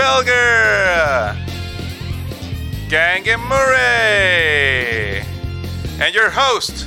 [0.00, 1.36] Belger,
[2.88, 5.20] Gangen Murray,
[6.00, 6.86] and your host,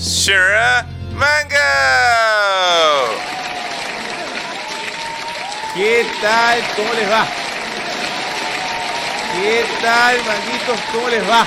[0.00, 0.84] Shira
[1.14, 1.54] Mango.
[5.76, 6.58] ¿Qué tal?
[6.74, 7.24] ¿Cómo les va?
[9.34, 10.80] ¿Qué tal, manguitos?
[10.92, 11.46] ¿Cómo les va?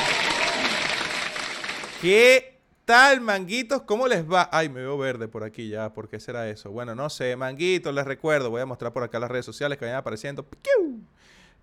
[2.02, 2.57] ¿Qué
[2.88, 3.82] tal, manguitos?
[3.82, 4.50] ¿Cómo les va?
[4.50, 5.92] Ay, me veo verde por aquí ya.
[5.92, 6.72] ¿Por qué será eso?
[6.72, 8.50] Bueno, no sé, manguitos, les recuerdo.
[8.50, 10.48] Voy a mostrar por acá las redes sociales que vayan apareciendo.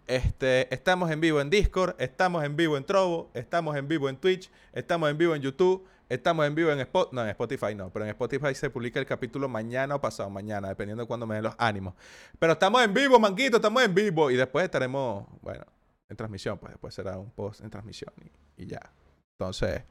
[0.07, 4.19] Este, estamos en vivo en Discord, estamos en vivo en Trovo, estamos en vivo en
[4.19, 7.15] Twitch, estamos en vivo en YouTube, estamos en vivo en Spotify.
[7.15, 10.69] No, en Spotify no, pero en Spotify se publica el capítulo mañana o pasado mañana,
[10.69, 11.95] dependiendo de cuándo me den los ánimos.
[12.39, 14.31] Pero estamos en vivo, manguito, estamos en vivo.
[14.31, 15.65] Y después estaremos, bueno,
[16.07, 18.13] en transmisión, pues después será un post en transmisión
[18.59, 18.93] y ya.
[19.39, 19.85] Entonces,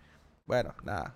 [0.46, 1.16] bueno, nada.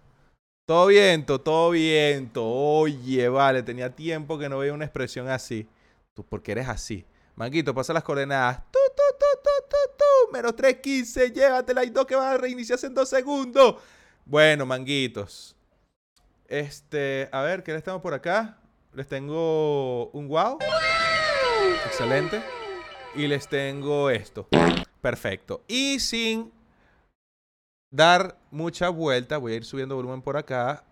[0.68, 2.46] Todo viento, todo viento.
[2.46, 5.66] Oye, vale, tenía tiempo que no veía una expresión así.
[6.14, 7.06] Tú, porque eres así.
[7.38, 8.64] Manguito, pasa las coordenadas.
[8.70, 10.34] Tu, tu, tu, tu, tu, tu.
[10.34, 11.32] Menos 315.
[11.32, 13.76] Llévatela y dos que van a reiniciarse en dos segundos.
[14.26, 15.56] Bueno, manguitos.
[16.50, 18.58] Este, a ver, ¿qué les tengo por acá?
[18.92, 20.58] Les tengo un wow.
[21.86, 22.44] Excelente.
[23.16, 24.50] Y les tengo esto.
[25.00, 25.64] Perfecto.
[25.66, 26.52] Y sin
[27.98, 30.84] dar mucha vuelta, voy a ir subiendo volumen por acá.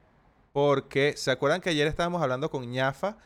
[0.51, 3.17] Porque, ¿se acuerdan que ayer estábamos hablando con ñafa?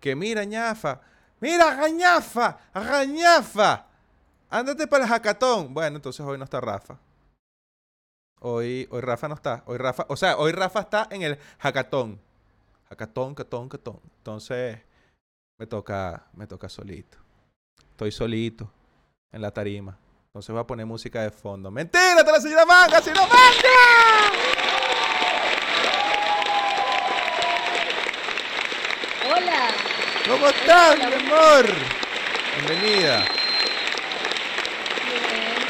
[0.00, 1.00] Que mira, ñafa.
[1.40, 3.86] Mira, gañafa, gañafa.
[4.48, 5.74] Ándate para el jacatón.
[5.74, 6.98] Bueno, entonces hoy no está Rafa.
[8.40, 9.64] Hoy, hoy Rafa no está.
[9.66, 12.20] Hoy Rafa, o sea, hoy Rafa está en el hackathon.
[12.88, 14.00] Hackathon, catón, catón.
[14.18, 14.78] Entonces,
[15.58, 17.18] me toca, me toca solito.
[17.90, 18.70] Estoy solito
[19.32, 19.98] en la tarima.
[20.34, 21.70] Entonces voy a poner música de fondo.
[21.70, 22.24] ¡Mentira!
[22.24, 23.00] ¡Te la señora Manga!
[23.00, 24.32] ¡Señora Manga!
[29.30, 29.70] Hola.
[30.28, 31.66] ¿Cómo estás, mi amor?
[32.66, 33.24] Bienvenida.
[35.04, 35.22] Bien,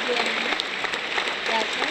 [0.07, 0.27] bien.
[1.47, 1.89] Gracias.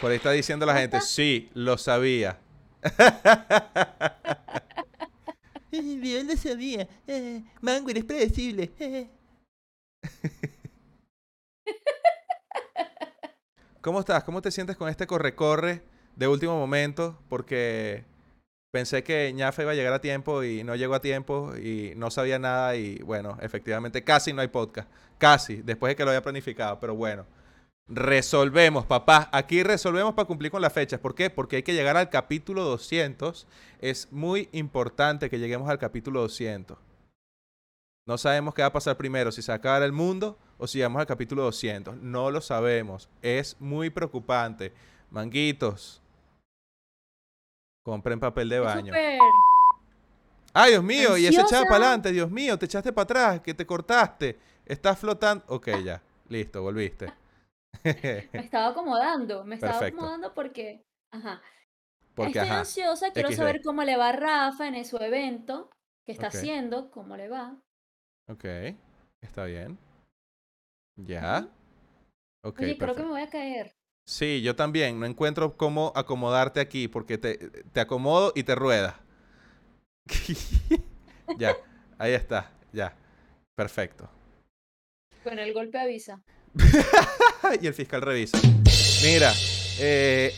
[0.00, 2.40] Por ahí está diciendo la gente, sí, lo sabía.
[5.70, 6.88] Yo lo sabía.
[7.06, 8.72] Eh, Mango, eres predecible.
[13.82, 14.22] ¿Cómo estás?
[14.22, 15.82] ¿Cómo te sientes con este corre-corre
[16.14, 17.18] de último momento?
[17.28, 18.04] Porque
[18.70, 22.12] pensé que Ñafa iba a llegar a tiempo y no llegó a tiempo y no
[22.12, 24.88] sabía nada y bueno, efectivamente casi no hay podcast.
[25.18, 27.26] Casi, después de que lo había planificado, pero bueno.
[27.88, 29.28] Resolvemos, papá.
[29.32, 31.00] Aquí resolvemos para cumplir con las fechas.
[31.00, 31.28] ¿Por qué?
[31.28, 33.48] Porque hay que llegar al capítulo 200.
[33.80, 36.78] Es muy importante que lleguemos al capítulo 200.
[38.06, 41.00] No sabemos qué va a pasar primero, si se acaba el mundo o si llegamos
[41.00, 41.96] al capítulo 200.
[41.96, 43.08] No lo sabemos.
[43.20, 44.72] Es muy preocupante.
[45.10, 46.00] Manguitos.
[47.84, 48.94] Compren papel de baño.
[50.54, 51.64] Ay, Dios mío, y ese Ansiosa.
[51.64, 54.38] para adelante, Dios mío, te echaste para atrás, que te cortaste.
[54.64, 55.44] Estás flotando.
[55.48, 56.00] Ok, ya.
[56.28, 57.12] Listo, volviste.
[57.82, 59.44] Me estaba acomodando.
[59.44, 60.84] Me estaba acomodando porque.
[61.10, 61.42] Ajá.
[62.14, 62.60] Porque, Estoy ajá.
[62.60, 63.10] ansiosa.
[63.10, 63.36] Quiero XD.
[63.36, 65.70] saber cómo le va a Rafa en su evento.
[66.06, 66.88] ¿Qué está haciendo?
[66.92, 67.56] ¿Cómo le va?
[68.28, 68.44] Ok,
[69.20, 69.76] está bien.
[70.96, 71.48] Ya.
[72.44, 73.74] Ok, Oye, creo que me voy a caer.
[74.04, 74.98] Sí, yo también.
[74.98, 79.00] No encuentro cómo acomodarte aquí porque te, te acomodo y te rueda.
[81.38, 81.56] ya,
[81.98, 82.96] ahí está, ya.
[83.54, 84.08] Perfecto.
[85.22, 86.20] Con el golpe avisa.
[87.60, 88.38] y el fiscal revisa.
[89.04, 89.32] Mira,
[89.78, 90.34] eh,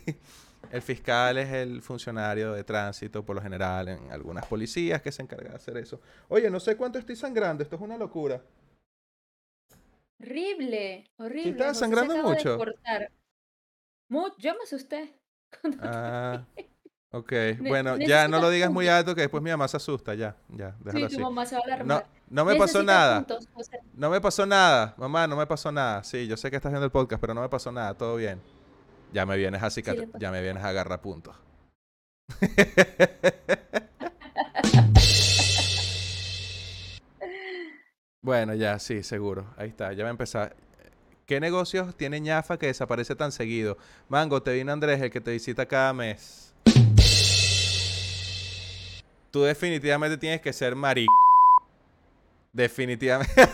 [0.72, 5.22] el fiscal es el funcionario de tránsito por lo general en algunas policías que se
[5.22, 6.00] encarga de hacer eso.
[6.28, 8.42] Oye, no sé cuánto estoy sangrando, esto es una locura.
[10.20, 11.50] Horrible, horrible.
[11.52, 12.58] se sangrando mucho?
[14.08, 15.14] Mu- Yo me asusté.
[15.62, 16.44] te Ah,
[17.12, 17.32] ok.
[17.32, 20.36] Ne- Bueno, ya no lo digas muy alto que después mi mamá se asusta, ya,
[20.48, 21.16] ya, déjalo Sí, así.
[21.16, 22.06] tu mamá se va a No, alarmar.
[22.28, 23.18] no me pasó nada.
[23.24, 23.48] puntos.
[23.94, 26.04] No me pasó nada, mamá, no me pasó nada.
[26.04, 28.40] Sí, yo sé que estás viendo el podcast, pero no me pasó nada, todo bien.
[29.12, 29.96] Ya me vienes a pasó.
[30.18, 31.34] ya me vienes a agarrar puntos.
[38.22, 39.46] bueno, ya, sí, seguro.
[39.56, 40.56] Ahí está, ya va a empezar.
[41.26, 43.76] ¿Qué negocios tiene ñafa que desaparece tan seguido?
[44.08, 46.54] Mango, te vino Andrés, el que te visita cada mes.
[49.30, 51.12] Tú definitivamente tienes que ser marico.
[52.52, 53.32] Definitivamente.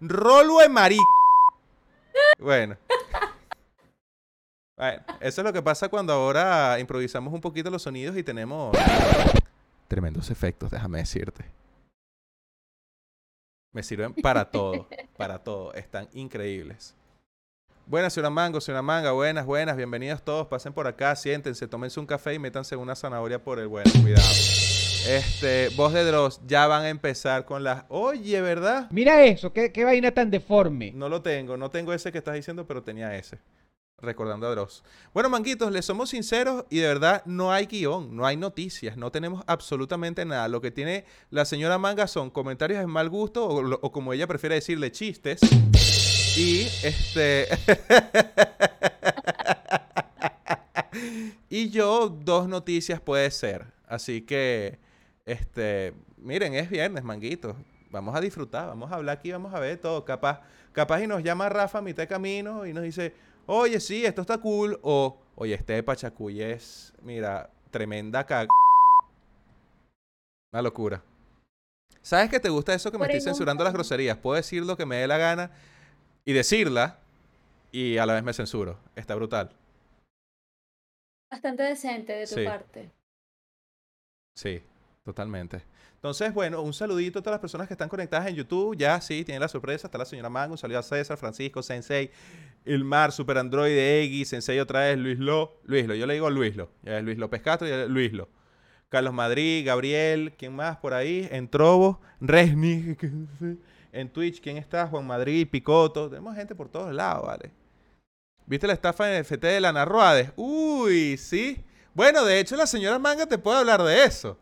[0.00, 1.02] Rolo de marico.
[2.38, 2.76] Bueno.
[4.76, 8.74] Bueno, eso es lo que pasa cuando ahora improvisamos un poquito los sonidos y tenemos
[9.88, 11.59] tremendos efectos, déjame decirte.
[13.72, 15.72] Me sirven para todo, para todo.
[15.74, 16.96] Están increíbles.
[17.86, 20.48] Buenas, señora Mango, señora Manga, buenas, buenas, bienvenidos todos.
[20.48, 23.88] Pasen por acá, siéntense, tómense un café y métanse una zanahoria por el bueno.
[24.02, 24.28] Cuidado.
[25.08, 27.84] Este, voz de Dross, ya van a empezar con las.
[27.88, 28.88] Oye, ¿verdad?
[28.90, 30.90] Mira eso, qué, qué vaina tan deforme.
[30.92, 33.38] No lo tengo, no tengo ese que estás diciendo, pero tenía ese.
[34.02, 34.82] Recordando a Dross.
[35.12, 39.12] Bueno, manguitos, les somos sinceros y de verdad no hay guion, no hay noticias, no
[39.12, 40.48] tenemos absolutamente nada.
[40.48, 44.54] Lo que tiene la señora Manga son comentarios de mal gusto o, como ella prefiere
[44.54, 45.40] decirle, chistes.
[46.36, 47.48] Y este.
[51.50, 53.66] y yo, dos noticias puede ser.
[53.86, 54.78] Así que,
[55.26, 57.56] este, miren, es viernes, manguitos.
[57.90, 60.04] Vamos a disfrutar, vamos a hablar aquí, vamos a ver todo.
[60.04, 60.42] Capaz,
[60.72, 63.12] capaz y nos llama Rafa a mitad camino y nos dice,
[63.46, 64.78] oye, sí, esto está cool.
[64.82, 68.48] O, oye, este de Pachacuy es, mira, tremenda cag...
[70.52, 71.02] Una locura.
[72.02, 74.16] ¿Sabes que te gusta eso que me estoy censurando las groserías?
[74.18, 75.50] Puedo decir lo que me dé la gana
[76.24, 76.98] y decirla
[77.70, 78.78] y a la vez me censuro.
[78.96, 79.50] Está brutal.
[81.30, 82.44] Bastante decente de tu Sí.
[82.44, 82.90] parte.
[84.36, 84.62] Sí,
[85.04, 85.62] totalmente.
[85.94, 88.74] Entonces, bueno, un saludito a todas las personas que están conectadas en YouTube.
[88.76, 89.86] Ya, sí, tienen la sorpresa.
[89.86, 90.52] Está la señora Mango.
[90.54, 92.10] Un saludo a César, Francisco, Sensei,
[92.64, 95.60] Ilmar, Super Android, Eggy, Sensei otra vez, Luis Lo.
[95.64, 96.70] Luis Lo, yo le digo Luis Lo.
[96.82, 98.28] Ya es Luis López Castro y Luis Lo.
[98.88, 101.28] Carlos Madrid, Gabriel, ¿quién más por ahí?
[101.30, 102.96] En Trovo, Resni.
[103.92, 104.86] En Twitch, ¿quién está?
[104.86, 106.08] Juan Madrid, Picoto.
[106.08, 107.50] Tenemos gente por todos lados, ¿vale?
[108.46, 110.30] ¿Viste la estafa en FT de Lana Ruades?
[110.36, 111.64] Uy, sí.
[111.92, 114.38] Bueno, de hecho, la señora Manga te puede hablar de eso.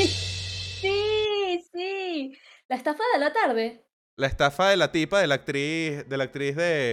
[0.00, 2.32] Sí, sí.
[2.68, 3.84] La estafa de la tarde.
[4.20, 6.92] La estafa de la tipa, de la actriz, de la actriz de.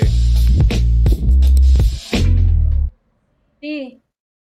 [3.59, 4.01] Sí.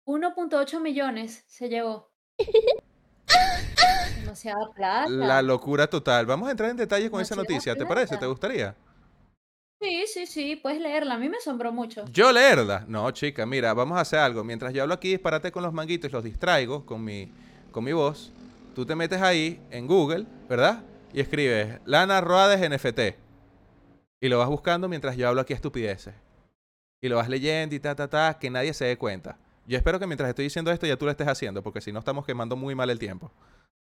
[0.04, 2.12] 1.8 millones se llevó.
[4.20, 5.10] Demasiada plata.
[5.10, 6.25] La locura total.
[6.26, 7.75] Vamos a entrar en detalle con esa noticia.
[7.75, 8.16] ¿Te parece?
[8.16, 8.76] ¿Te gustaría?
[9.80, 11.14] Sí, sí, sí, puedes leerla.
[11.14, 12.04] A mí me asombró mucho.
[12.12, 12.84] Yo leerla.
[12.86, 14.44] No, chica, mira, vamos a hacer algo.
[14.44, 17.28] Mientras yo hablo aquí, disparate con los manguitos y los distraigo con mi,
[17.72, 18.30] con mi voz.
[18.76, 20.84] Tú te metes ahí en Google, ¿verdad?
[21.12, 23.00] Y escribes Lana Ruades NFT.
[24.20, 26.14] Y lo vas buscando mientras yo hablo aquí estupideces.
[27.00, 29.38] Y lo vas leyendo y ta, ta, ta, que nadie se dé cuenta.
[29.66, 31.99] Yo espero que mientras estoy diciendo esto ya tú lo estés haciendo, porque si no
[32.00, 33.31] estamos quemando muy mal el tiempo.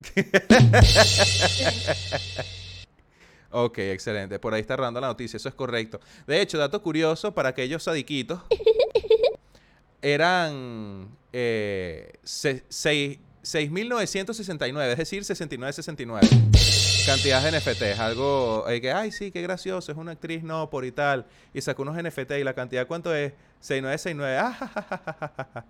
[3.56, 4.40] Ok, excelente.
[4.40, 6.00] Por ahí está rodando la noticia, eso es correcto.
[6.26, 8.42] De hecho, dato curioso para aquellos sadiquitos,
[10.02, 16.28] eran eh, se- seis- 6.969, es decir, 6969.
[17.06, 20.86] Cantidad de NFTs, algo eh, que, ay, sí, qué gracioso, es una actriz, no, por
[20.86, 21.26] y tal.
[21.54, 23.34] Y sacó unos NFT y la cantidad, ¿cuánto es?
[23.60, 24.38] 6969.
[24.38, 25.66] Ah, ja, ja, ja.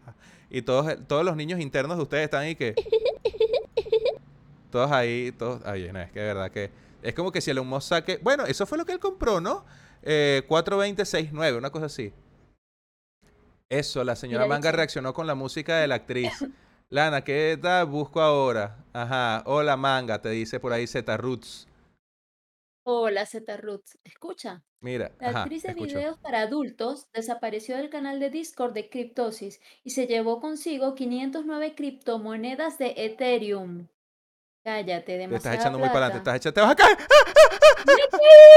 [0.51, 2.75] Y todos, todos los niños internos de ustedes están ahí que...
[4.69, 5.61] Todos ahí, todos...
[5.65, 6.71] Ay, no, es que de verdad que...
[7.01, 8.19] Es como que si el humo saque...
[8.21, 9.65] Bueno, eso fue lo que él compró, ¿no?
[10.03, 12.13] Eh, 42069, una cosa así.
[13.69, 16.31] Eso, la señora Manga reaccionó con la música de la actriz.
[16.89, 17.87] Lana, ¿qué tal?
[17.87, 18.77] Busco ahora.
[18.93, 19.43] Ajá.
[19.45, 21.67] Hola, Manga, te dice por ahí Z Roots.
[22.85, 23.97] Hola, Z Roots.
[24.03, 24.63] Escucha.
[24.81, 25.97] Mira, La ajá, actriz de escucho.
[25.97, 31.73] videos para adultos desapareció del canal de Discord de Criptosis y se llevó consigo 509
[31.75, 33.87] criptomonedas de Ethereum.
[34.65, 36.35] Cállate, Te demasiada estás echando muy para adelante, plata.
[36.37, 36.53] estás echando...
[36.53, 36.97] ¡Te vas a caer!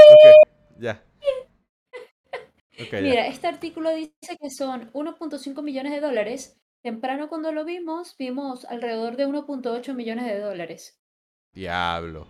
[0.09, 1.03] Ok, ya.
[2.79, 3.01] Ok, ya.
[3.01, 6.57] Mira, este artículo dice que son 1.5 millones de dólares.
[6.87, 10.97] Temprano cuando lo vimos, vimos alrededor de 1.8 millones de dólares.
[11.53, 12.25] Diablo.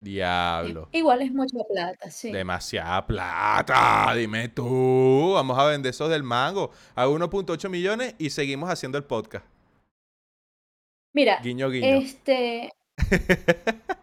[0.00, 0.88] Diablo.
[0.92, 2.30] Igual es mucha plata, sí.
[2.30, 5.32] Demasiada plata, dime tú.
[5.34, 9.44] Vamos a vender esos del mango a 1.8 millones y seguimos haciendo el podcast.
[11.12, 11.86] Mira, Guiño, guiño.
[11.88, 12.72] este,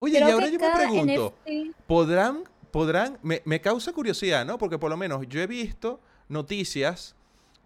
[0.00, 4.58] Oye, y ahora yo me pregunto, NFT ¿podrán, podrán, me, me causa curiosidad, ¿no?
[4.58, 7.14] Porque por lo menos yo he visto noticias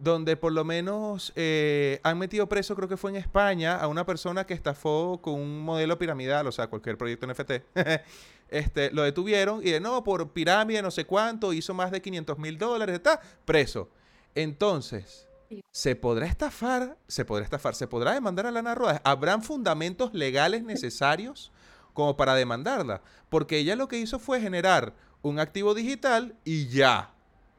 [0.00, 4.06] donde por lo menos eh, han metido preso, creo que fue en España, a una
[4.06, 7.52] persona que estafó con un modelo piramidal, o sea, cualquier proyecto NFT.
[8.48, 12.38] este, lo detuvieron y de no, por pirámide, no sé cuánto, hizo más de 500
[12.38, 13.90] mil dólares, está preso.
[14.34, 15.26] Entonces.
[15.70, 16.96] ¿se podrá estafar?
[17.08, 17.74] ¿Se podrá estafar?
[17.74, 19.00] ¿Se podrá demandar a Lana Ruedas?
[19.04, 21.50] ¿Habrán fundamentos legales necesarios
[21.92, 23.02] como para demandarla?
[23.28, 27.12] Porque ella lo que hizo fue generar un activo digital y ya.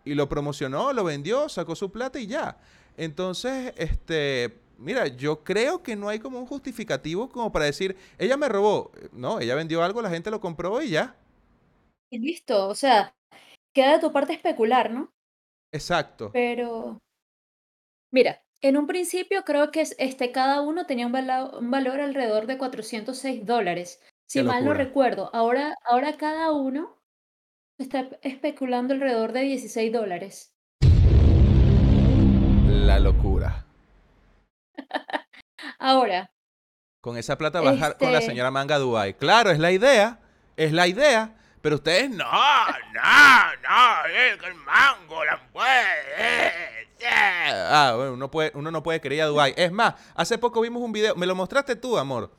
[0.03, 2.57] Y lo promocionó, lo vendió, sacó su plata y ya.
[2.97, 8.37] Entonces, este, mira, yo creo que no hay como un justificativo como para decir, ella
[8.37, 8.91] me robó.
[9.11, 11.15] No, ella vendió algo, la gente lo compró y ya.
[12.13, 13.15] y listo, o sea,
[13.73, 15.13] queda de tu parte especular, ¿no?
[15.73, 16.29] Exacto.
[16.33, 16.99] Pero,
[18.11, 22.47] mira, en un principio creo que es- este, cada uno tenía un, un valor alrededor
[22.47, 24.01] de 406 dólares.
[24.27, 27.00] Si mal no recuerdo, ahora, ahora cada uno
[27.81, 30.53] está especulando alrededor de 16 dólares.
[32.65, 33.65] La locura.
[35.79, 36.31] Ahora,
[37.01, 39.15] Con esa plata bajar con la Este- señora Manga Dubai.
[39.15, 40.19] Claro, es la idea.
[40.55, 41.35] Es la idea.
[41.61, 43.01] Pero ustedes no, no,
[43.69, 46.87] no, es que el mango la puede.
[47.03, 49.53] Ah, bueno, uno, puede, uno no puede querer ir a Dubai.
[49.55, 52.31] Es más, hace poco vimos un video, me lo mostraste tú, amor.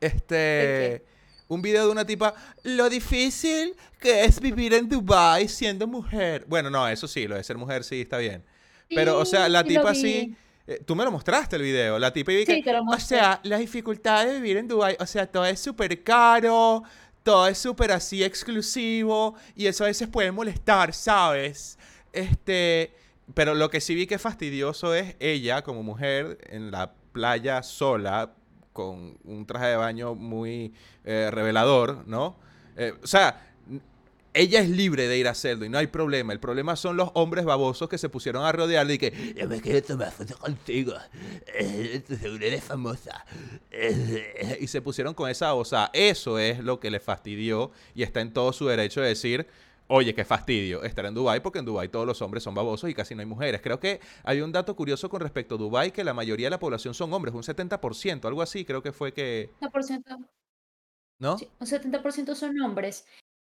[0.00, 1.06] Este, ¿De
[1.54, 6.46] un video de una tipa, lo difícil que es vivir en Dubai siendo mujer.
[6.48, 8.42] Bueno, no, eso sí, lo de ser mujer sí está bien.
[8.88, 10.34] Pero, o sea, la sí tipa sí.
[10.66, 11.98] eh, tú me lo mostraste el video.
[11.98, 14.68] La tipa y vi que, Sí, te lo O sea, las dificultades de vivir en
[14.68, 16.82] Dubai, o sea, todo es súper caro,
[17.22, 21.78] todo es súper así exclusivo y eso a veces puede molestar, ¿sabes?
[22.12, 22.92] Este,
[23.34, 27.62] pero lo que sí vi que es fastidioso es ella como mujer en la playa
[27.62, 28.32] sola
[28.72, 30.72] con un traje de baño muy
[31.04, 32.36] eh, revelador, ¿no?
[32.76, 33.52] Eh, o sea,
[34.34, 36.32] ella es libre de ir a hacerlo y no hay problema.
[36.32, 39.60] El problema son los hombres babosos que se pusieron a rodearle y que yo me
[39.60, 40.94] quiero tomar fotos contigo.
[41.46, 43.24] Eh, seguro eres famosa.
[43.70, 45.90] Eh, y se pusieron con esa osa.
[45.92, 49.46] Eso es lo que le fastidió y está en todo su derecho de decir,
[49.88, 52.94] oye, qué fastidio estar en Dubái porque en Dubái todos los hombres son babosos y
[52.94, 53.60] casi no hay mujeres.
[53.62, 56.58] Creo que hay un dato curioso con respecto a Dubái que la mayoría de la
[56.58, 59.50] población son hombres, un 70%, algo así creo que fue que...
[59.60, 60.26] 70%,
[61.18, 61.38] ¿No?
[61.38, 63.06] sí, un 70% son hombres.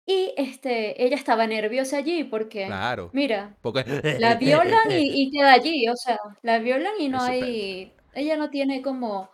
[0.07, 3.11] Y este, ella estaba nerviosa allí porque, Claro.
[3.13, 3.85] mira, Porque...
[4.19, 8.51] la violan y, y queda allí, o sea, la violan y no hay, ella no
[8.51, 9.31] tiene como,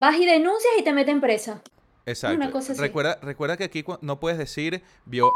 [0.00, 1.62] vas y denuncias y te meten presa.
[2.06, 2.36] Exacto.
[2.36, 2.80] Una cosa así.
[2.80, 5.30] Recuerda, recuerda que aquí no puedes decir vio.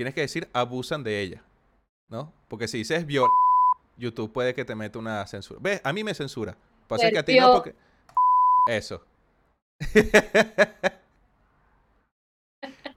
[0.00, 1.42] Tienes que decir abusan de ella.
[2.08, 2.32] ¿No?
[2.48, 3.28] Porque si dices vio,
[3.98, 5.60] YouTube puede que te meta una censura.
[5.62, 5.82] ¿Ves?
[5.84, 6.56] A mí me censura.
[6.88, 7.74] Pasa que a ti no porque.
[8.66, 9.04] Eso.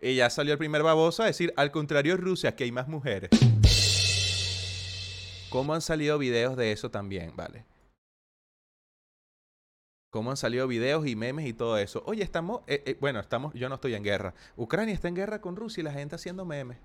[0.02, 3.32] y ya salió el primer baboso a decir, al contrario, Rusia, que hay más mujeres.
[5.50, 7.36] ¿Cómo han salido videos de eso también?
[7.36, 7.66] Vale.
[10.14, 12.04] Cómo han salido videos y memes y todo eso.
[12.06, 14.36] Oye, estamos, eh, eh, bueno, estamos, yo no estoy en guerra.
[14.56, 16.78] Ucrania está en guerra con Rusia y la gente haciendo memes.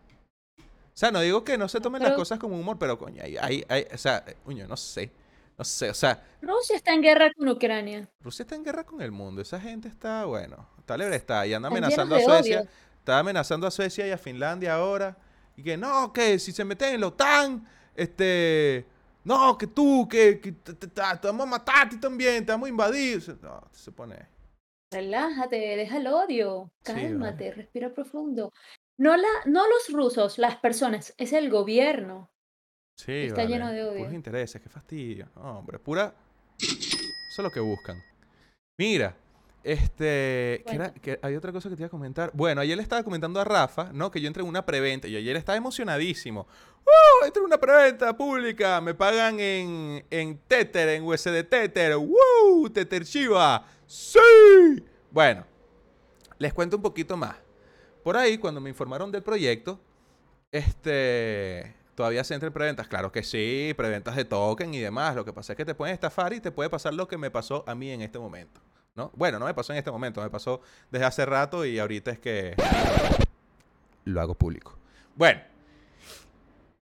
[0.58, 3.36] O sea, no digo que no se tomen las cosas como humor, pero coño, hay,
[3.36, 5.12] hay, hay- o sea, eh, coño, no sé.
[5.58, 8.08] No sé, o sea, Rusia está en guerra con Ucrania.
[8.24, 9.42] Rusia está en guerra con el mundo.
[9.42, 12.60] Esa gente está, bueno, está libre está y anda amenazando a Suecia.
[12.60, 12.70] odio.
[12.98, 15.18] Está amenazando a Suecia y a Finlandia ahora.
[15.54, 18.86] Y que no, que si se meten en la OTAN, este.
[19.28, 22.52] No, que tú, que, que te, te- te- vamos a matar a ti también, te
[22.52, 23.22] vamos a invadir.
[23.42, 24.16] No, se pone.
[24.90, 26.70] Relájate, deja el odio.
[26.82, 28.50] Sí, Cálmate, respira profundo.
[28.98, 32.30] No, la, no los rusos, las personas, es el gobierno.
[32.98, 33.98] Sí, Está vale, lleno de odio.
[33.98, 35.28] Puros intereses, qué fastidio.
[35.36, 36.14] No, hombre, pura.
[36.58, 36.96] Eso
[37.28, 38.02] es lo que buscan.
[38.78, 39.14] Mira,
[39.72, 40.64] este.
[40.66, 42.30] ¿qué era- qué- hay otra cosa que te iba a comentar.
[42.34, 44.10] Bueno, ayer le estaba comentando a Rafa, ¿no?
[44.10, 46.46] Que yo entré en una preventa y ayer estaba emocionadísimo.
[46.84, 47.26] ¡Uh!
[47.26, 48.80] Entré en una preventa pública.
[48.80, 51.96] Me pagan en, en Tether, en USD Tether.
[51.96, 52.70] ¡Woo!
[52.72, 53.66] Tether Shiba.
[53.86, 54.18] ¡Sí!
[55.10, 55.44] Bueno,
[56.38, 57.36] les cuento un poquito más.
[58.02, 59.78] Por ahí, cuando me informaron del proyecto,
[60.52, 61.74] este.
[61.94, 62.86] Todavía se entra en preventas.
[62.86, 65.16] Claro que sí, preventas de token y demás.
[65.16, 67.30] Lo que pasa es que te pueden estafar y te puede pasar lo que me
[67.30, 68.60] pasó a mí en este momento.
[68.98, 69.12] ¿No?
[69.14, 72.18] Bueno, no me pasó en este momento, me pasó desde hace rato y ahorita es
[72.18, 72.56] que
[74.04, 74.76] lo hago público.
[75.14, 75.40] Bueno,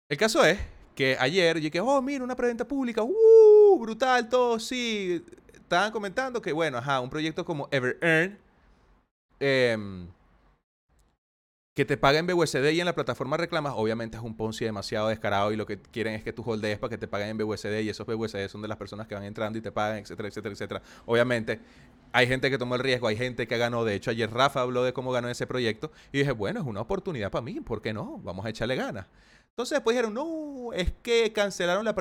[0.10, 0.58] el caso es
[0.96, 3.80] que ayer yo dije, oh, mira, una preventa pública, ¡uh!
[3.80, 5.24] Brutal, todo, sí.
[5.54, 8.40] Estaban comentando que, bueno, ajá, un proyecto como EverEarn,
[9.40, 10.08] em,
[11.76, 15.54] que te paguen BUSD y en la plataforma reclamas, obviamente es un Ponzi demasiado descarado
[15.54, 17.90] y lo que quieren es que tú holdees para que te paguen en BUSD y
[17.90, 20.82] esos BUSD son de las personas que van entrando y te pagan, etcétera, etcétera, etcétera.
[21.06, 21.62] Obviamente
[22.12, 23.86] hay gente que tomó el riesgo, hay gente que ganó.
[23.86, 26.82] De hecho, ayer Rafa habló de cómo ganó ese proyecto y dije, bueno, es una
[26.82, 28.20] oportunidad para mí, ¿por qué no?
[28.24, 29.08] Vamos a echarle ganas.
[29.50, 31.94] Entonces después dijeron, no, es que cancelaron la,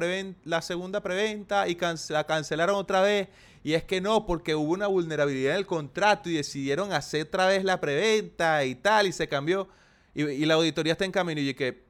[0.45, 1.77] la segunda preventa y
[2.11, 3.29] la cancelaron otra vez.
[3.65, 7.47] Y es que no, porque hubo una vulnerabilidad en el contrato y decidieron hacer otra
[7.49, 9.69] vez la preventa y tal, y se cambió.
[10.15, 11.41] Y, la auditoría está en camino.
[11.41, 11.85] Y que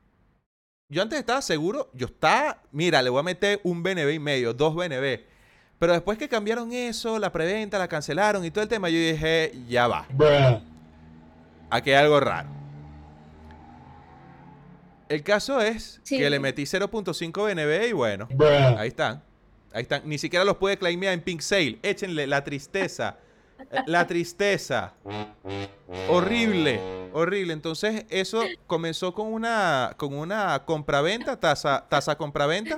[0.89, 4.55] yo antes estaba seguro, yo estaba, mira, le voy a meter un BNB y medio,
[4.55, 5.21] dos BNB.
[5.79, 9.53] Pero después que cambiaron eso, la preventa, la cancelaron y todo el tema, yo dije,
[9.69, 10.07] ya va.
[11.71, 12.49] Aquí hay algo raro.
[15.09, 16.19] El caso es Sí.
[16.19, 18.29] que le metí 0.5 BNB y bueno,
[18.77, 19.23] ahí están.
[19.73, 20.03] Ahí están.
[20.05, 21.79] Ni siquiera los puede claimear en Pink Sale.
[21.83, 23.17] Échenle la tristeza.
[23.87, 24.95] La tristeza.
[26.09, 26.81] Horrible.
[27.13, 27.53] Horrible.
[27.53, 32.77] Entonces, eso comenzó con una, con una compraventa, tasa, tasa compraventa,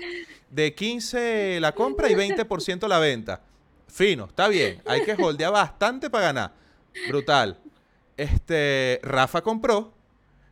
[0.48, 3.40] de 15 la compra y 20% la venta.
[3.88, 4.80] Fino, está bien.
[4.86, 6.52] Hay que holdear bastante para ganar.
[7.08, 7.58] Brutal.
[8.16, 9.92] Este, Rafa compró,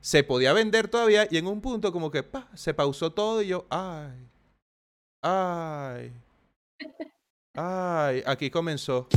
[0.00, 3.48] se podía vender todavía y en un punto como que pa, se pausó todo y
[3.48, 4.28] yo, ay.
[5.22, 6.12] Ay.
[7.54, 9.08] Ay, aquí comenzó.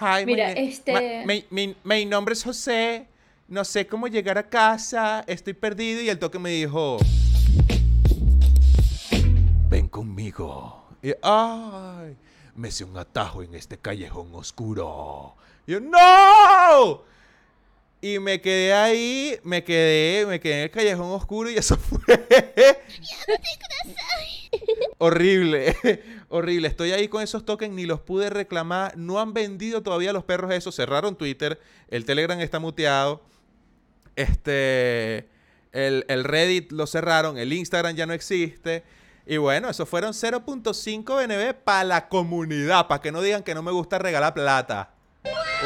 [0.00, 3.06] Hi, my Mira, ma- este- mi, mi- mi nombre es José.
[3.48, 5.24] No sé cómo llegar a casa.
[5.26, 6.00] Estoy perdido.
[6.00, 6.98] Y el toque me dijo:
[9.68, 10.84] Ven conmigo.
[11.02, 12.16] Y, ay,
[12.54, 15.34] me hice un atajo en este callejón oscuro.
[15.66, 17.02] Y yo, ¡No!
[18.02, 21.98] Y me quedé ahí, me quedé, me quedé en el callejón oscuro y eso fue
[24.98, 25.76] horrible,
[26.30, 26.68] horrible.
[26.68, 28.96] Estoy ahí con esos tokens, ni los pude reclamar.
[28.96, 30.74] No han vendido todavía los perros esos.
[30.74, 33.20] Cerraron Twitter, el Telegram está muteado.
[34.16, 35.28] Este,
[35.72, 38.84] el, el Reddit lo cerraron, el Instagram ya no existe.
[39.26, 43.62] Y bueno, eso fueron 0.5 BNB para la comunidad, para que no digan que no
[43.62, 44.94] me gusta regalar plata.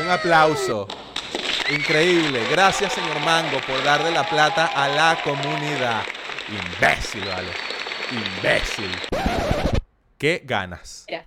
[0.02, 0.88] Un aplauso.
[1.71, 2.42] Increíble.
[2.50, 6.02] Gracias, señor Mango, por darle la plata a la comunidad.
[6.49, 7.52] Imbécil, vale.
[8.11, 8.90] Imbécil.
[10.24, 11.04] ¿Qué ganas?
[11.06, 11.26] Mira,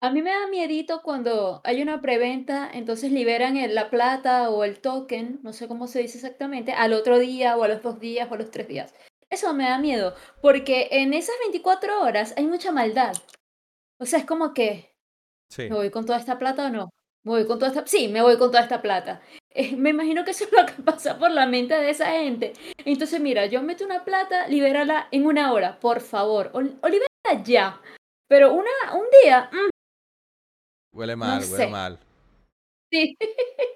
[0.00, 4.64] a mí me da miedito cuando hay una preventa, entonces liberan el- la plata o
[4.64, 8.00] el token, no sé cómo se dice exactamente, al otro día o a los dos
[8.00, 8.94] días o a los tres días.
[9.28, 13.12] Eso me da miedo, porque en esas 24 horas hay mucha maldad.
[14.00, 14.94] O sea, es como que,
[15.50, 15.68] Sí.
[15.68, 16.88] ¿me voy con toda esta plata o no?
[17.22, 17.86] ¿Me voy con toda esta?
[17.86, 19.20] Sí, me voy con toda esta plata.
[19.58, 22.52] Eh, me imagino que eso es lo que pasa por la mente de esa gente.
[22.84, 26.50] Entonces, mira, yo meto una plata, libérala en una hora, por favor.
[26.52, 27.80] O, o libérala ya.
[28.28, 29.70] Pero una, un día, mm,
[30.92, 31.66] Huele mal, huele sé.
[31.68, 32.00] mal.
[32.92, 33.16] sí.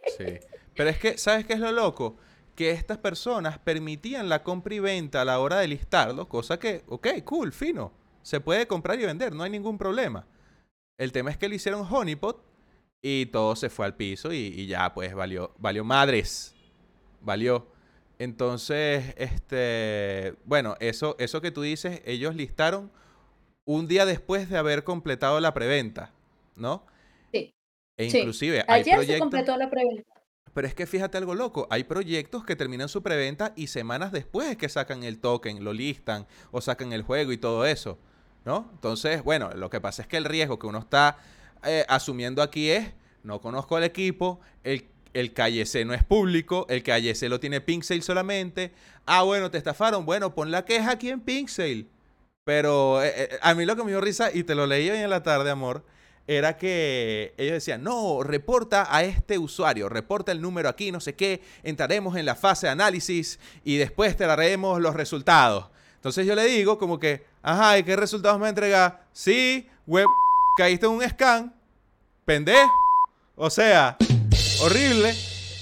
[0.06, 0.24] Sí.
[0.76, 2.16] Pero es que, ¿sabes qué es lo loco?
[2.56, 6.84] Que estas personas permitían la compra y venta a la hora de listarlo, cosa que,
[6.88, 7.92] ok, cool, fino.
[8.22, 10.26] Se puede comprar y vender, no hay ningún problema.
[10.98, 12.44] El tema es que le hicieron honeypot
[13.02, 16.54] y todo se fue al piso y, y ya, pues, valió, valió madres.
[17.20, 17.68] Valió.
[18.18, 22.90] Entonces, este, bueno, eso, eso que tú dices, ellos listaron
[23.76, 26.10] un día después de haber completado la preventa,
[26.56, 26.84] ¿no?
[27.32, 27.52] Sí.
[27.96, 28.18] E Sí.
[28.18, 29.20] inclusive hay Ayer se proyectos...
[29.20, 30.04] completó la preventa.
[30.52, 34.48] Pero es que fíjate algo loco, hay proyectos que terminan su preventa y semanas después
[34.50, 37.98] es que sacan el token, lo listan o sacan el juego y todo eso,
[38.44, 38.68] ¿no?
[38.72, 41.18] Entonces, bueno, lo que pasa es que el riesgo que uno está
[41.64, 42.90] eh, asumiendo aquí es,
[43.22, 47.38] no conozco al equipo, el, el calle C no es público, el calle C lo
[47.38, 48.72] tiene Pinksale solamente,
[49.06, 51.86] ah, bueno, te estafaron, bueno, pon la queja aquí en Pinksale.
[52.50, 54.98] Pero eh, eh, a mí lo que me dio risa, y te lo leí hoy
[54.98, 55.84] en la tarde, amor,
[56.26, 61.14] era que ellos decían, no, reporta a este usuario, reporta el número aquí, no sé
[61.14, 65.68] qué, entraremos en la fase de análisis y después te daremos los resultados.
[65.94, 69.00] Entonces yo le digo como que, ajá, ¿y qué resultados me entrega?
[69.12, 70.06] Sí, web,
[70.56, 71.54] caíste en un scan,
[72.24, 72.68] pendejo.
[73.36, 73.96] O sea,
[74.60, 75.10] horrible.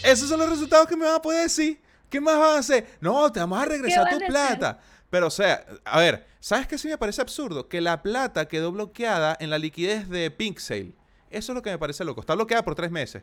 [0.03, 1.79] Esos son los resultados que me van a poder decir.
[2.09, 2.87] ¿Qué más van a hacer?
[3.03, 4.77] No, te vamos a regresar tu a hacer?
[5.11, 7.69] Pero, o sea, a ver, ¿sabes qué sí me parece absurdo?
[7.69, 10.95] Que la plata quedó bloqueada en la liquidez de Pinksale.
[11.31, 12.21] Eso es lo que me parece loco.
[12.21, 13.23] Está bloqueada por tres meses.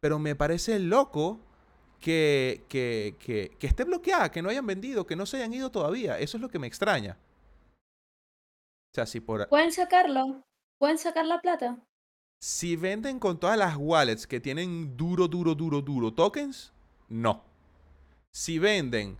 [0.00, 1.40] Pero me parece loco
[2.00, 5.70] que, que, que, que esté bloqueada, que no hayan vendido, que no se hayan ido
[5.70, 6.18] todavía.
[6.18, 7.18] Eso es lo que me extraña.
[8.92, 10.42] O sea, si por, Pueden sacarlo.
[10.78, 11.78] Pueden sacar la plata.
[12.40, 16.72] si venden con todas las wallets que tienen duro, duro, duro, duro tokens,
[17.08, 17.42] no.
[18.32, 19.18] Si venden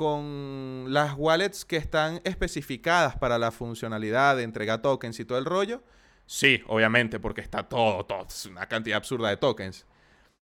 [0.00, 5.44] con las wallets que están especificadas para la funcionalidad de entregar tokens y todo el
[5.44, 5.82] rollo,
[6.24, 9.84] sí, obviamente, porque está todo, todo, es una cantidad absurda de tokens.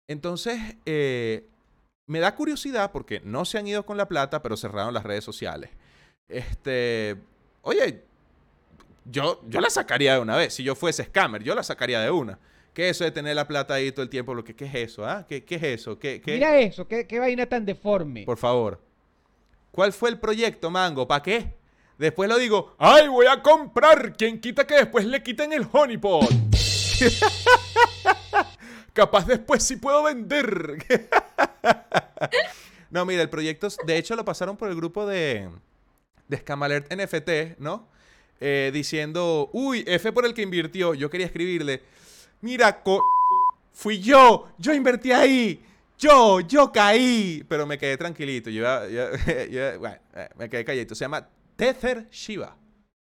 [0.07, 1.47] Entonces, eh,
[2.07, 5.23] me da curiosidad porque no se han ido con la plata, pero cerraron las redes
[5.23, 5.69] sociales.
[6.27, 7.15] Este,
[7.61, 8.01] oye,
[9.05, 10.55] yo, yo la sacaría de una vez.
[10.55, 12.39] Si yo fuese scammer, yo la sacaría de una.
[12.73, 14.33] ¿Qué es eso de tener la plata ahí todo el tiempo?
[14.33, 15.05] Lo que, ¿Qué es eso?
[15.05, 15.27] ¿Ah?
[15.29, 15.99] ¿Qué, qué es eso?
[15.99, 16.33] ¿Qué, qué?
[16.33, 18.23] Mira eso, qué, qué vaina tan deforme.
[18.23, 18.92] Por favor.
[19.73, 21.07] ¿Cuál fue el proyecto, Mango?
[21.07, 21.55] ¿Para qué?
[21.97, 24.15] Después lo digo, ¡ay, voy a comprar!
[24.15, 26.29] ¿Quién quita que después le quiten el honeypot?
[28.93, 30.77] Capaz después sí puedo vender.
[32.91, 35.49] no, mira, el proyecto, de hecho lo pasaron por el grupo de,
[36.27, 37.87] de Scamalert NFT, ¿no?
[38.39, 40.93] Eh, diciendo, uy, F por el que invirtió.
[40.93, 41.81] Yo quería escribirle,
[42.41, 43.01] mira, co-
[43.71, 45.65] fui yo, yo invertí ahí.
[45.97, 47.43] Yo, yo caí.
[47.47, 48.49] Pero me quedé tranquilito.
[48.49, 49.09] Yo, yo-
[49.49, 50.95] yo- bueno, eh, me quedé calladito.
[50.95, 52.55] Se llama Tether Shiva.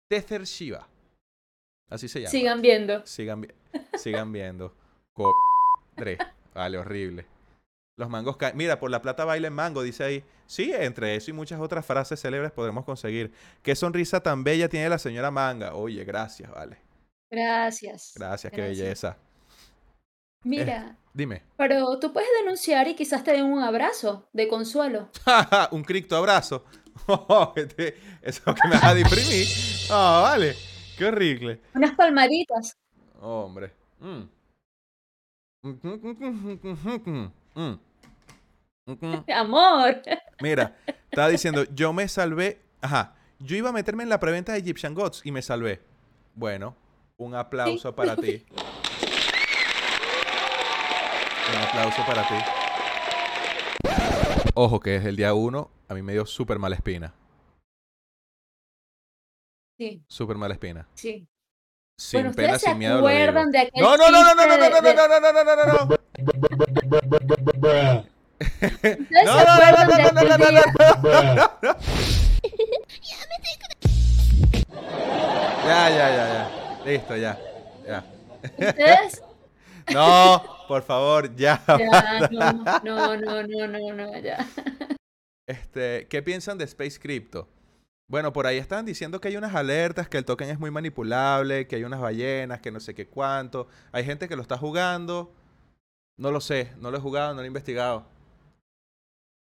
[0.09, 0.87] Tether Shiva.
[1.89, 2.31] Así se llama.
[2.31, 3.05] Sigan viendo.
[3.05, 3.49] Sigan, vi-
[3.97, 4.73] sigan viendo.
[5.13, 5.33] Co-.
[6.53, 7.25] Vale, horrible.
[7.97, 8.55] Los mangos caen.
[8.55, 10.23] Mira, por la plata baila en mango, dice ahí.
[10.45, 13.31] Sí, entre eso y muchas otras frases célebres podremos conseguir.
[13.61, 15.75] Qué sonrisa tan bella tiene la señora Manga.
[15.75, 16.77] Oye, gracias, vale.
[17.29, 18.13] Gracias.
[18.15, 19.17] Gracias, qué belleza.
[20.43, 21.43] Mira, Dime.
[21.57, 25.09] pero tú puedes denunciar y quizás te den un abrazo de consuelo.
[25.71, 26.65] un cripto abrazo.
[27.07, 29.47] Oh, este- Eso que me vas a deprimir.
[29.89, 30.53] Ah, vale.
[30.97, 31.61] Qué horrible.
[31.73, 32.77] Unas palmaditas.
[33.21, 33.71] Hombre.
[33.99, 34.23] Mm.
[35.63, 37.29] Mm.
[37.55, 37.79] Mm.
[39.33, 40.01] Amor.
[40.41, 40.75] Mira,
[41.09, 42.61] estaba diciendo, yo me salvé.
[42.81, 43.15] Ajá.
[43.39, 45.81] Yo iba a meterme en la preventa de Egyptian Gods y me salvé.
[46.35, 46.75] Bueno,
[47.17, 48.45] un aplauso para ti.
[51.51, 52.35] Un aplauso para ti.
[54.55, 57.13] Ojo que es el día uno, a mí me dio súper mala espina.
[59.77, 60.87] Sí, Súper mala espina.
[60.95, 61.25] sí.
[61.97, 63.01] Sin bueno, pena, ¿ustedes se sin miedo.
[63.01, 63.19] lo digo.
[63.19, 65.07] acuerdan de aquel No, no, no, no, no, no, no, no, chiste no, de- no,
[65.07, 65.95] no, no, no, no, no, no.
[68.39, 70.63] ¿Ustedes No, se no, no, acuerdan no, de no, no, aquel no, no, día?
[71.61, 71.75] no.
[75.67, 76.43] Ya, ya, ya, ya.
[76.85, 77.37] Listo, ya.
[77.85, 78.03] Ya.
[78.69, 79.21] ¿Ustedes?
[79.93, 81.61] No, por favor, ya.
[81.67, 82.29] Ya,
[82.83, 84.45] no, no, no, no, no, no, ya.
[85.47, 87.47] Este, ¿qué piensan de Space Crypto?
[88.07, 91.67] Bueno, por ahí estaban diciendo que hay unas alertas, que el token es muy manipulable,
[91.67, 93.67] que hay unas ballenas, que no sé qué cuánto.
[93.91, 95.31] Hay gente que lo está jugando.
[96.17, 98.05] No lo sé, no lo he jugado, no lo he investigado.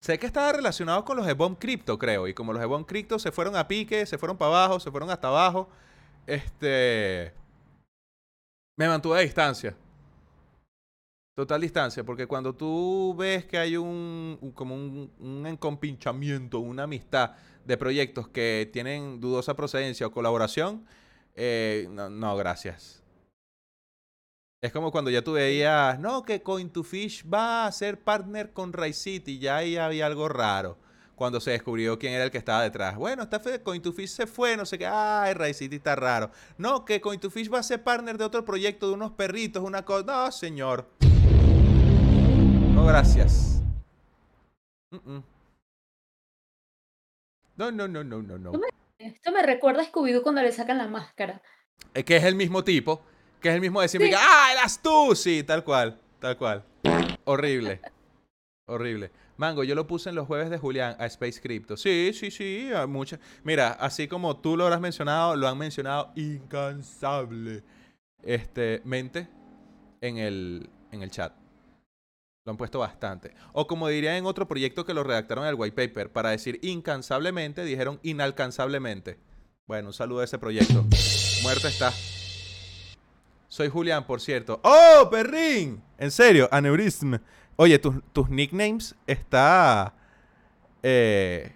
[0.01, 2.27] Sé que estaba relacionado con los de Bomb Crypto, creo.
[2.27, 4.91] Y como los de Bomb Crypto se fueron a pique, se fueron para abajo, se
[4.91, 5.69] fueron hasta abajo.
[6.25, 7.33] Este.
[8.77, 9.75] Me mantuve a distancia.
[11.39, 16.83] Total distancia, porque cuando tú ves que hay un, un- como un, un encompinchamiento, una
[16.83, 17.31] amistad
[17.63, 20.85] de proyectos que tienen dudosa procedencia o colaboración,
[21.35, 23.01] eh, no, no, gracias.
[24.61, 29.39] Es como cuando ya tú veías, no, que Coin2Fish va a ser partner con City,
[29.39, 30.77] ya ahí había algo raro.
[31.15, 32.97] Cuando se descubrió quién era el que estaba detrás.
[32.97, 34.85] Bueno, está fe- Coin2Fish se fue, no sé qué.
[34.87, 36.31] Ay, Ray City está raro.
[36.57, 40.03] No, que Coin2Fish va a ser partner de otro proyecto, de unos perritos, una cosa.
[40.05, 40.89] No, señor.
[42.89, 43.61] Gracias.
[44.89, 45.23] Mm, mm.
[47.57, 48.51] No, no, no, no, no, no.
[48.97, 51.39] Esto me recuerda a Scooby-Doo cuando le sacan la máscara.
[51.93, 53.03] Es que es el mismo tipo,
[53.41, 54.09] que es el mismo de siempre.
[54.09, 55.15] que, ¡Ah, eras tú!
[55.15, 56.65] Sí, tal cual, tal cual.
[57.25, 57.79] Horrible.
[58.65, 59.11] Horrible.
[59.37, 61.77] Mango, yo lo puse en los jueves de Julián a Space Crypto.
[61.77, 63.19] Sí, sí, sí, muchas.
[63.43, 67.63] Mira, así como tú lo habrás mencionado, lo han mencionado incansable.
[68.23, 69.29] Este, mente
[70.01, 71.38] en el, en el chat.
[72.45, 73.33] Lo han puesto bastante.
[73.53, 76.59] O como dirían en otro proyecto que lo redactaron en el white paper, para decir
[76.63, 79.19] incansablemente, dijeron inalcanzablemente.
[79.67, 80.85] Bueno, un saludo a ese proyecto.
[81.43, 81.91] Muerto está.
[83.49, 84.59] Soy Julián, por cierto.
[84.63, 85.83] ¡Oh, perrín!
[85.97, 87.15] En serio, aneurism.
[87.55, 89.93] Oye, tus, tus nicknames está.
[90.81, 91.51] eh,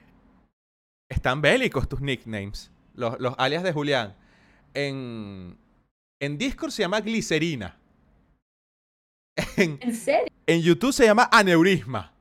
[1.07, 2.71] están bélicos tus nicknames.
[2.93, 4.15] Los, los alias de Julián.
[4.73, 5.57] En,
[6.19, 7.77] en Discord se llama glicerina.
[9.57, 10.27] En, ¿En serio?
[10.45, 12.11] en YouTube se llama aneurisma.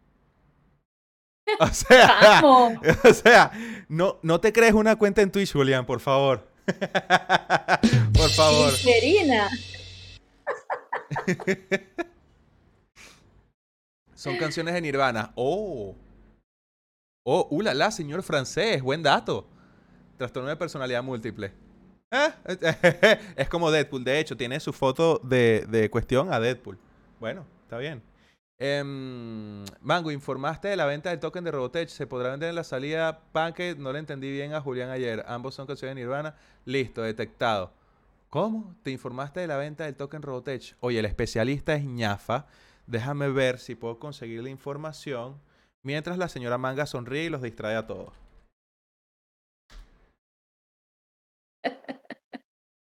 [1.61, 2.75] O sea, ¡Vamos!
[3.05, 3.53] o sea,
[3.88, 6.48] no, no te crees una cuenta en Twitch, Julián, por favor.
[8.14, 8.72] por favor.
[14.14, 15.33] Son canciones de Nirvana.
[15.35, 15.94] Oh.
[17.25, 18.83] Oh, uh, la, la, señor francés.
[18.83, 19.46] Buen dato.
[20.16, 21.53] Trastorno de personalidad múltiple.
[22.11, 24.05] Eh, Es como Deadpool.
[24.05, 26.79] De hecho, tiene su foto de, de cuestión a Deadpool.
[27.23, 28.03] Bueno, está bien.
[28.59, 31.89] Em, Mango, informaste de la venta del token de Robotech.
[31.89, 33.77] Se podrá vender en la salida Pancake.
[33.79, 35.25] No le entendí bien a Julián ayer.
[35.29, 36.35] Ambos son canciones Nirvana.
[36.65, 37.73] Listo, detectado.
[38.29, 38.75] ¿Cómo?
[38.83, 40.75] ¿Te informaste de la venta del token Robotech?
[40.81, 42.47] Oye, el especialista es ñafa.
[42.89, 45.41] Déjame ver si puedo conseguir la información.
[45.85, 48.13] Mientras la señora Manga sonríe y los distrae a todos.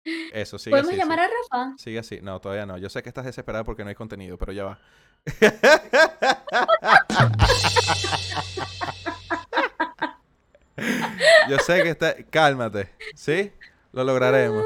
[0.05, 1.01] Eso, sigue ¿Podemos así.
[1.01, 1.25] llamar sí.
[1.25, 1.75] a Rafa?
[1.79, 2.21] Sigue así.
[2.23, 2.79] No, todavía no.
[2.79, 4.79] Yo sé que estás desesperada porque no hay contenido, pero ya va.
[11.49, 12.15] Yo sé que está...
[12.31, 12.91] Cálmate.
[13.15, 13.53] ¿Sí?
[13.93, 14.65] Lo lograremos.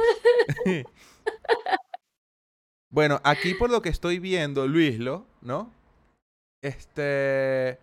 [2.89, 5.73] bueno, aquí por lo que estoy viendo, Luislo, ¿no?
[6.63, 7.79] Este...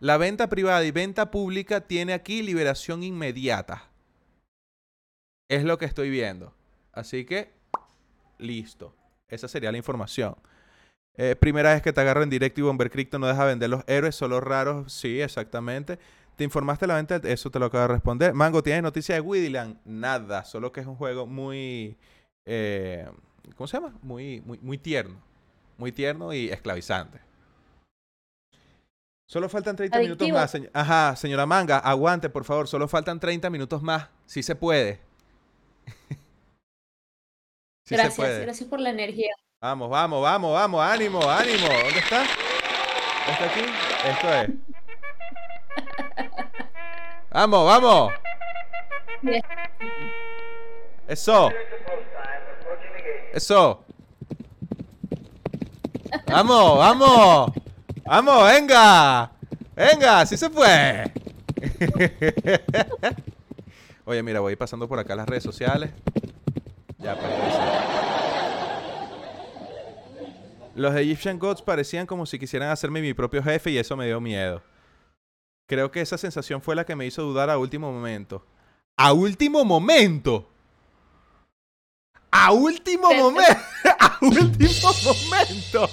[0.00, 3.90] La venta privada y venta pública tiene aquí liberación inmediata.
[5.48, 6.54] Es lo que estoy viendo.
[6.98, 7.52] Así que,
[8.38, 8.92] listo.
[9.28, 10.34] Esa sería la información.
[11.16, 13.84] Eh, primera vez que te agarro en directo y Bomber Crypto no deja vender los
[13.86, 14.92] héroes, solo raros.
[14.92, 15.98] Sí, exactamente.
[16.34, 17.20] ¿Te informaste la venta?
[17.22, 18.34] Eso te lo acabo de responder.
[18.34, 19.78] Mango, ¿tienes noticia de Widiland?
[19.84, 21.96] Nada, solo que es un juego muy...
[22.46, 23.08] eh,
[23.54, 23.96] ¿Cómo se llama?
[24.02, 25.20] Muy, muy, muy tierno.
[25.76, 27.20] Muy tierno y esclavizante.
[29.28, 30.56] Solo faltan 30 minutos más.
[30.72, 32.66] Ajá, señora Manga, aguante, por favor.
[32.66, 34.08] Solo faltan 30 minutos más.
[34.26, 35.07] Si se puede.
[37.88, 38.40] Sí se gracias, puede.
[38.42, 39.32] gracias por la energía.
[39.62, 41.66] Vamos, vamos, vamos, vamos, ánimo, ánimo.
[41.68, 42.22] ¿Dónde está?
[42.22, 43.60] ¿Está aquí?
[44.10, 44.50] Esto es.
[47.30, 48.12] Vamos, vamos.
[51.06, 51.50] Eso.
[53.32, 53.84] Eso.
[56.26, 57.52] Vamos, vamos.
[58.04, 59.30] Vamos, venga.
[59.74, 61.04] Venga, sí se fue.
[64.04, 65.90] Oye, mira, voy pasando por acá las redes sociales.
[66.98, 67.88] Ya, empezar.
[70.74, 74.20] Los Egyptian Gods parecían como si quisieran hacerme mi propio jefe y eso me dio
[74.20, 74.62] miedo.
[75.66, 78.44] Creo que esa sensación fue la que me hizo dudar a último momento.
[78.96, 80.48] ¡A último momento!
[82.30, 83.60] ¡A último momento!
[84.00, 85.88] ¡A último momento!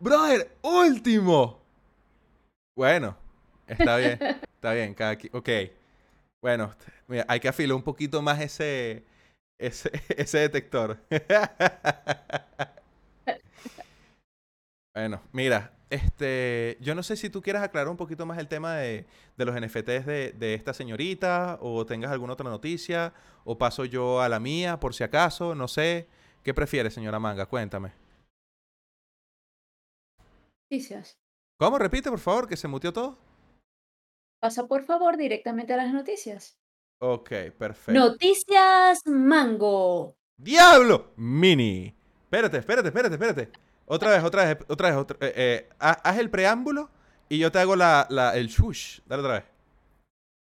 [0.00, 1.60] Brother, último.
[2.76, 3.16] Bueno,
[3.66, 4.18] está bien.
[4.54, 5.72] Está bien, cada qui- Ok.
[6.42, 6.74] Bueno,
[7.06, 9.04] mira, hay que afilar un poquito más ese,
[9.58, 10.98] ese, ese detector.
[14.94, 18.76] Bueno, mira, este, yo no sé si tú quieras aclarar un poquito más el tema
[18.76, 19.06] de,
[19.38, 24.20] de los NFTs de, de esta señorita o tengas alguna otra noticia o paso yo
[24.20, 26.08] a la mía por si acaso, no sé.
[26.42, 27.46] ¿Qué prefieres, señora Manga?
[27.46, 27.92] Cuéntame.
[30.70, 31.18] noticias.
[31.58, 31.78] ¿Cómo?
[31.78, 33.18] Repite, por favor, que se muteó todo.
[34.42, 36.58] Pasa por favor directamente a las noticias.
[37.00, 37.92] Ok, perfecto.
[37.92, 40.16] Noticias Mango.
[40.36, 41.12] ¡Diablo!
[41.16, 41.94] Mini.
[42.24, 43.48] Espérate, espérate, espérate, espérate.
[43.86, 44.98] Otra vez, otra vez, otra vez.
[44.98, 46.90] otra- eh, eh, ha- haz el preámbulo
[47.28, 48.98] y yo te hago la, la- el shush.
[49.06, 49.44] Dale otra vez.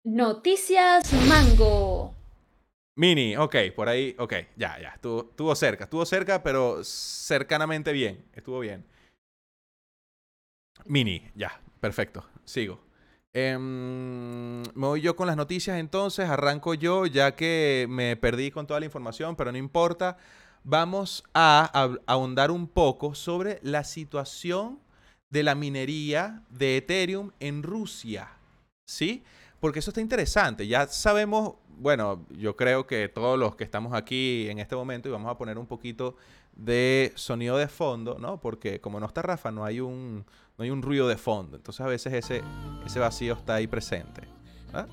[0.05, 2.17] Noticias Mango.
[2.97, 4.89] Mini, ok, por ahí, ok, ya, ya.
[4.89, 8.25] Estuvo, estuvo cerca, estuvo cerca, pero cercanamente bien.
[8.33, 8.85] Estuvo bien.
[10.87, 12.25] Mini, ya, perfecto.
[12.45, 12.84] Sigo.
[13.37, 18.69] Em, me voy yo con las noticias entonces, arranco yo ya que me perdí con
[18.69, 20.17] toda la información, pero no importa.
[20.63, 24.79] Vamos a ahondar un poco sobre la situación
[25.31, 28.31] de la minería de Ethereum en Rusia.
[28.87, 29.25] ¿Sí?
[29.59, 30.69] Porque eso está interesante.
[30.69, 35.13] Ya sabemos, bueno, yo creo que todos los que estamos aquí en este momento, y
[35.13, 36.17] vamos a poner un poquito
[36.57, 38.41] de sonido de fondo, ¿no?
[38.41, 40.25] Porque como no está Rafa, no hay un,
[40.57, 41.57] no hay un ruido de fondo.
[41.57, 42.43] Entonces a veces ese,
[42.87, 44.23] ese vacío está ahí presente.
[44.73, 44.87] ¿ah?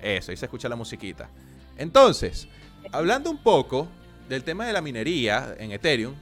[0.00, 1.28] Eso, ahí se escucha la musiquita.
[1.76, 2.48] Entonces,
[2.92, 3.88] hablando un poco
[4.28, 6.14] del tema de la minería en Ethereum,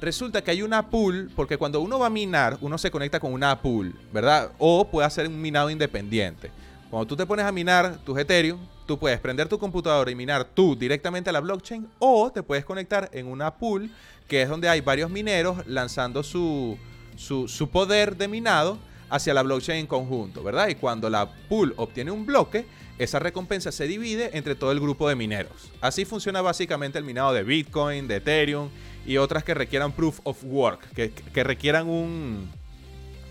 [0.00, 3.32] resulta que hay una pool, porque cuando uno va a minar, uno se conecta con
[3.32, 4.52] una pool, ¿verdad?
[4.58, 6.50] O puede hacer un minado independiente.
[6.94, 10.44] Cuando tú te pones a minar tus Ethereum, tú puedes prender tu computadora y minar
[10.44, 13.90] tú directamente a la blockchain, o te puedes conectar en una pool,
[14.28, 16.78] que es donde hay varios mineros lanzando su,
[17.16, 18.78] su, su poder de minado
[19.10, 20.68] hacia la blockchain en conjunto, ¿verdad?
[20.68, 22.64] Y cuando la pool obtiene un bloque,
[22.96, 25.72] esa recompensa se divide entre todo el grupo de mineros.
[25.80, 28.68] Así funciona básicamente el minado de Bitcoin, de Ethereum
[29.04, 32.48] y otras que requieran proof of work, que, que requieran un,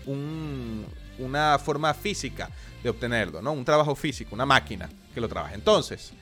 [0.04, 0.84] un-
[1.18, 2.50] una forma física
[2.84, 3.52] de obtenerlo, ¿no?
[3.52, 5.54] Un trabajo físico, una máquina que lo trabaje.
[5.54, 6.12] Entonces,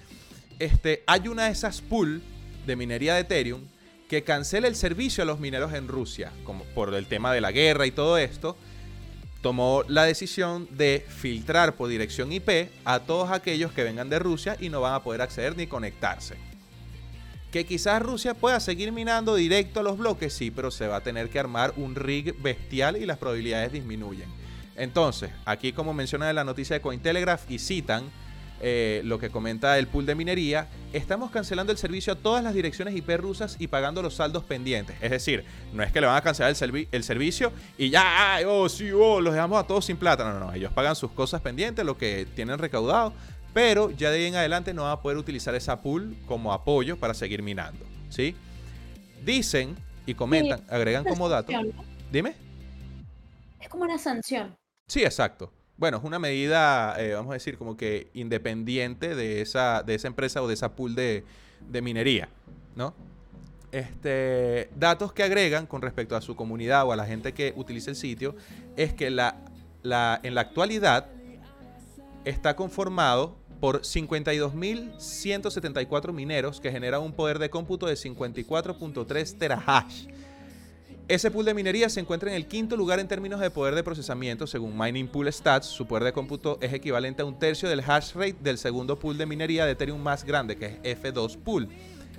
[0.60, 2.22] este, hay una de esas pool
[2.64, 3.62] de minería de Ethereum
[4.08, 7.50] que cancela el servicio a los mineros en Rusia, como por el tema de la
[7.50, 8.56] guerra y todo esto,
[9.40, 14.56] tomó la decisión de filtrar por dirección IP a todos aquellos que vengan de Rusia
[14.60, 16.36] y no van a poder acceder ni conectarse.
[17.50, 21.02] Que quizás Rusia pueda seguir minando directo a los bloques, sí, pero se va a
[21.02, 24.41] tener que armar un rig bestial y las probabilidades disminuyen.
[24.76, 28.04] Entonces, aquí como menciona en la noticia de Cointelegraph y citan
[28.64, 32.54] eh, lo que comenta el pool de minería, estamos cancelando el servicio a todas las
[32.54, 34.96] direcciones IP rusas y pagando los saldos pendientes.
[35.00, 38.34] Es decir, no es que le van a cancelar el, servi- el servicio y ya,
[38.34, 40.22] ay, oh, sí, oh, los dejamos a todos sin plata.
[40.24, 43.12] No, no, no, ellos pagan sus cosas pendientes, lo que tienen recaudado,
[43.52, 46.96] pero ya de ahí en adelante no van a poder utilizar esa pool como apoyo
[46.96, 48.36] para seguir minando, ¿sí?
[49.24, 51.50] Dicen y comentan, agregan como dato.
[51.50, 51.84] sanción, ¿no?
[52.12, 52.34] Dime.
[53.60, 54.54] Es como una sanción.
[54.86, 55.52] Sí, exacto.
[55.76, 60.08] Bueno, es una medida, eh, vamos a decir, como que independiente de esa, de esa
[60.08, 61.24] empresa o de esa pool de,
[61.82, 62.28] minería,
[62.76, 62.94] ¿no?
[63.72, 67.88] Este, datos que agregan con respecto a su comunidad o a la gente que utiliza
[67.90, 68.36] el sitio
[68.76, 69.36] es que la,
[69.82, 71.06] la- en la actualidad
[72.24, 80.06] está conformado por 52.174 mineros que generan un poder de cómputo de 54.3 terahash.
[81.12, 83.84] Ese pool de minería se encuentra en el quinto lugar en términos de poder de
[83.84, 85.66] procesamiento según Mining Pool Stats.
[85.66, 89.18] Su poder de cómputo es equivalente a un tercio del hash rate del segundo pool
[89.18, 91.68] de minería de Ethereum más grande, que es F2 Pool.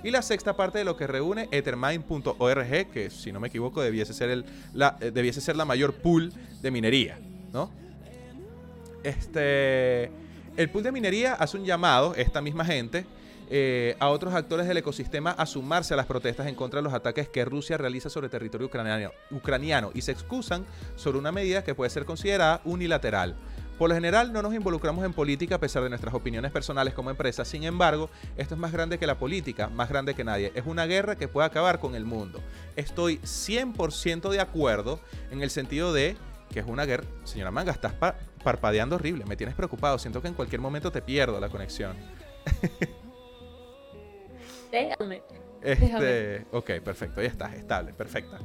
[0.04, 4.14] Y la sexta parte de lo que reúne Ethermine.org, que si no me equivoco debiese
[4.14, 7.18] ser, el, la, eh, debiese ser la mayor pool de minería.
[9.02, 10.04] Este,
[10.56, 13.04] el pool de minería hace un llamado, esta misma gente,
[13.50, 16.94] eh, a otros actores del ecosistema a sumarse a las protestas en contra de los
[16.94, 20.64] ataques que Rusia realiza sobre territorio ucraniano, ucraniano y se excusan
[20.96, 23.36] sobre una medida que puede ser considerada unilateral.
[23.78, 27.10] Por lo general no nos involucramos en política a pesar de nuestras opiniones personales como
[27.10, 30.52] empresa, sin embargo, esto es más grande que la política, más grande que nadie.
[30.54, 32.40] Es una guerra que puede acabar con el mundo.
[32.76, 35.00] Estoy 100% de acuerdo
[35.32, 36.16] en el sentido de
[36.52, 37.04] que es una guerra.
[37.24, 41.02] Señora Manga, estás pa- parpadeando horrible, me tienes preocupado, siento que en cualquier momento te
[41.02, 41.96] pierdo la conexión.
[44.74, 45.22] Déjame.
[45.62, 48.38] Este, ok, perfecto, ya estás, estable, perfecta.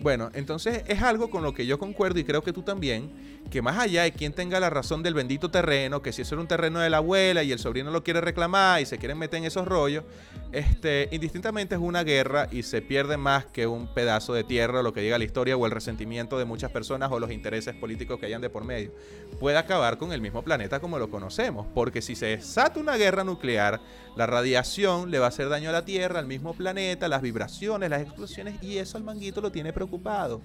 [0.00, 3.62] Bueno, entonces es algo con lo que yo concuerdo y creo que tú también, que
[3.62, 6.48] más allá de quien tenga la razón del bendito terreno, que si eso era un
[6.48, 9.44] terreno de la abuela y el sobrino lo quiere reclamar y se quieren meter en
[9.44, 10.04] esos rollos,
[10.52, 14.92] este, indistintamente es una guerra y se pierde más que un pedazo de tierra, lo
[14.92, 18.26] que diga la historia o el resentimiento de muchas personas o los intereses políticos que
[18.26, 18.92] hayan de por medio.
[19.38, 23.24] Puede acabar con el mismo planeta como lo conocemos, porque si se desata una guerra
[23.24, 23.80] nuclear,
[24.16, 27.90] la radiación le va a hacer daño a la Tierra, al mismo planeta, las vibraciones,
[27.90, 30.40] las explosiones, y eso al manguito lo tiene preocupado.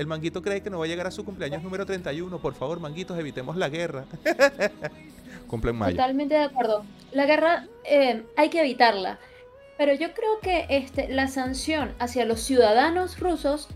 [0.00, 2.38] El manguito cree que no va a llegar a su cumpleaños número 31.
[2.38, 4.06] Por favor, manguitos, evitemos la guerra.
[5.46, 5.94] Cumple en mayo.
[5.96, 6.84] Totalmente de acuerdo.
[7.12, 9.18] La guerra eh, hay que evitarla.
[9.76, 13.68] Pero yo creo que este, la sanción hacia los ciudadanos rusos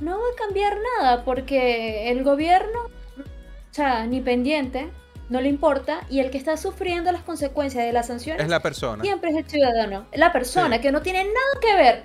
[0.00, 2.78] no va a cambiar nada porque el gobierno,
[3.18, 4.90] o sea, ni pendiente,
[5.28, 8.60] no le importa y el que está sufriendo las consecuencias de las sanciones Es la
[8.60, 9.02] persona.
[9.02, 10.82] siempre es el ciudadano, la persona Sí.
[10.82, 12.02] que no tiene nada que ver,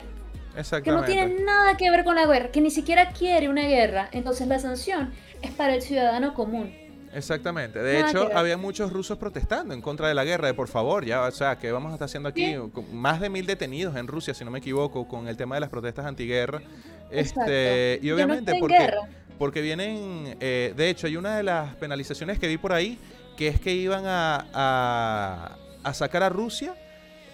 [0.84, 4.10] que no tiene nada que ver con la guerra, que ni siquiera quiere una guerra.
[4.12, 6.74] Entonces la sanción es para el ciudadano común.
[7.14, 7.80] Exactamente.
[7.82, 10.48] De Nada hecho, había muchos rusos protestando en contra de la guerra.
[10.48, 12.46] De por favor, ya, o sea, ¿qué vamos a estar haciendo aquí?
[12.46, 12.82] Sí.
[12.92, 15.70] Más de mil detenidos en Rusia, si no me equivoco, con el tema de las
[15.70, 16.62] protestas antiguerra.
[17.10, 17.52] Exacto.
[17.52, 18.98] Este, y no obviamente, porque, guerra.
[19.40, 20.38] porque vienen.
[20.40, 23.00] eh, de hecho, hay una de las penalizaciones que vi por ahí
[23.38, 26.74] que es que iban a, a, a sacar a Rusia,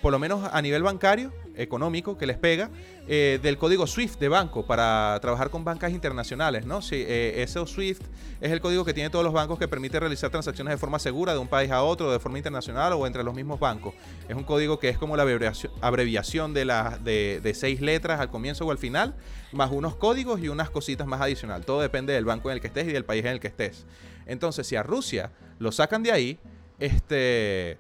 [0.01, 2.69] por lo menos a nivel bancario, económico, que les pega,
[3.07, 6.79] eh, del código SWIFT de banco para trabajar con bancas internacionales, ¿no?
[6.91, 8.03] Eh, ese SWIFT
[8.41, 11.33] es el código que tienen todos los bancos que permite realizar transacciones de forma segura
[11.33, 13.93] de un país a otro, de forma internacional o entre los mismos bancos.
[14.27, 18.19] Es un código que es como la abreviación, abreviación de, las de, de seis letras
[18.19, 19.15] al comienzo o al final,
[19.51, 21.65] más unos códigos y unas cositas más adicional.
[21.65, 23.85] Todo depende del banco en el que estés y del país en el que estés.
[24.25, 26.39] Entonces, si a Rusia lo sacan de ahí,
[26.79, 27.77] este...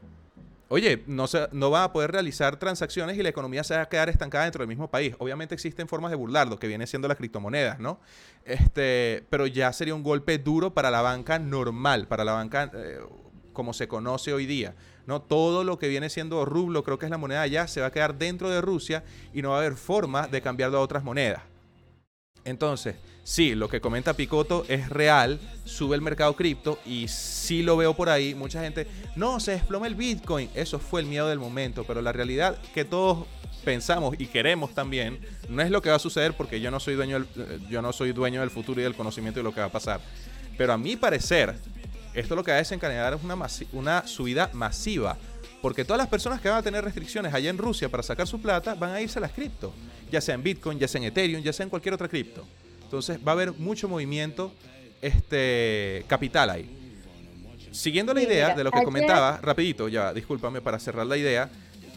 [0.73, 3.89] Oye, no, se, no va a poder realizar transacciones y la economía se va a
[3.89, 5.13] quedar estancada dentro del mismo país.
[5.19, 7.99] Obviamente existen formas de burlarlo, que viene siendo las criptomonedas, ¿no?
[8.43, 12.97] Este, pero ya sería un golpe duro para la banca normal, para la banca eh,
[13.53, 14.73] como se conoce hoy día.
[15.05, 15.21] ¿no?
[15.21, 17.91] Todo lo que viene siendo rublo, creo que es la moneda allá, se va a
[17.91, 21.43] quedar dentro de Rusia y no va a haber forma de cambiarlo a otras monedas.
[22.45, 27.77] Entonces, sí, lo que comenta Picoto es real, sube el mercado cripto y sí lo
[27.77, 28.35] veo por ahí.
[28.35, 30.49] Mucha gente, no, se desploma el Bitcoin.
[30.55, 33.25] Eso fue el miedo del momento, pero la realidad que todos
[33.63, 36.95] pensamos y queremos también no es lo que va a suceder porque yo no soy
[36.95, 39.61] dueño del, eh, yo no soy dueño del futuro y del conocimiento de lo que
[39.61, 40.01] va a pasar.
[40.57, 41.55] Pero a mi parecer,
[42.13, 43.37] esto lo que va a desencadenar es una,
[43.71, 45.17] una subida masiva.
[45.61, 48.41] Porque todas las personas que van a tener restricciones allá en Rusia para sacar su
[48.41, 49.73] plata van a irse a las cripto.
[50.11, 52.45] Ya sea en Bitcoin, ya sea en Ethereum, ya sea en cualquier otra cripto.
[52.93, 54.53] Entonces va a haber mucho movimiento
[55.01, 56.69] este, capital ahí.
[57.71, 61.17] Siguiendo la idea mira, de lo que ayer- comentaba, rapidito, ya, discúlpame para cerrar la
[61.17, 61.49] idea,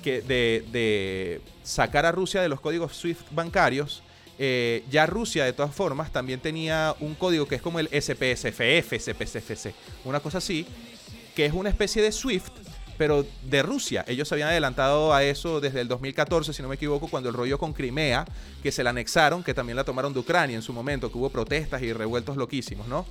[0.02, 4.02] que de, de sacar a Rusia de los códigos SWIFT bancarios,
[4.38, 8.94] eh, ya Rusia de todas formas también tenía un código que es como el SPSFF,
[8.98, 9.74] SPSFC,
[10.06, 10.64] una cosa así,
[11.35, 12.52] que es una especie de SWIFT,
[12.96, 14.04] pero de Rusia.
[14.09, 17.35] Ellos se habían adelantado a eso desde el 2014, si no me equivoco, cuando el
[17.35, 18.26] rollo con Crimea,
[18.62, 21.30] que se la anexaron, que también la tomaron de Ucrania en su momento, que hubo
[21.30, 23.06] protestas y revueltos loquísimos, ¿no?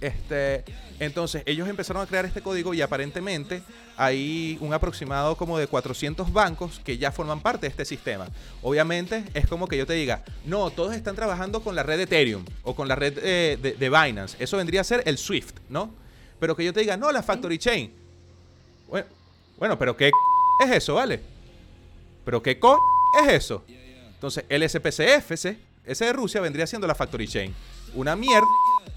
[0.00, 0.64] Este,
[0.98, 3.62] entonces, ellos empezaron a crear este código y aparentemente
[3.96, 8.28] hay un aproximado como de 400 bancos que ya forman parte de este sistema.
[8.62, 12.44] Obviamente, es como que yo te diga, no, todos están trabajando con la red Ethereum
[12.62, 14.36] o con la red eh, de, de Binance.
[14.38, 15.94] Eso vendría a ser el SWIFT, ¿no?
[16.38, 18.05] Pero que yo te diga, no, la Factory Chain.
[18.88, 19.06] Bueno,
[19.58, 20.10] bueno pero ¿qué
[20.64, 21.20] es eso, vale?
[22.24, 22.78] ¿Pero qué co
[23.22, 23.64] es eso?
[24.14, 27.54] Entonces, el SPCF, ese, de Rusia, vendría siendo la Factory Chain.
[27.94, 28.46] Una mierda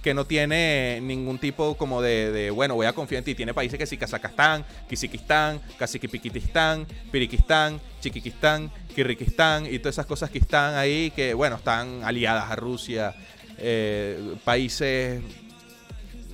[0.02, 3.36] que no tiene ningún tipo como de, de, bueno, voy a confiar en ti.
[3.36, 10.40] Tiene países que sí, Kazajstán, Kizikistán, Kazikipiquitistán, Piriquistán, Chiquiquistán, Kirriquistán y todas esas cosas que
[10.40, 13.14] están ahí que, bueno, están aliadas a Rusia.
[13.58, 15.22] eh, países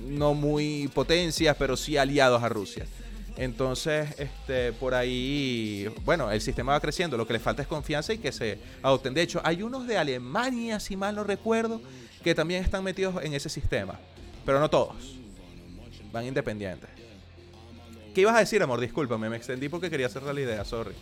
[0.06, 2.86] no muy potencias, pero sí aliados a Rusia.
[3.36, 7.16] Entonces, este, por ahí, bueno, el sistema va creciendo.
[7.18, 9.12] Lo que le falta es confianza y que se adopten.
[9.12, 11.80] De hecho, hay unos de Alemania, si mal no recuerdo,
[12.24, 13.98] que también están metidos en ese sistema.
[14.44, 15.16] Pero no todos.
[16.12, 16.88] Van independientes.
[18.14, 18.80] ¿Qué ibas a decir, amor?
[18.80, 20.94] Discúlpame, me extendí porque quería cerrar la idea, sorry.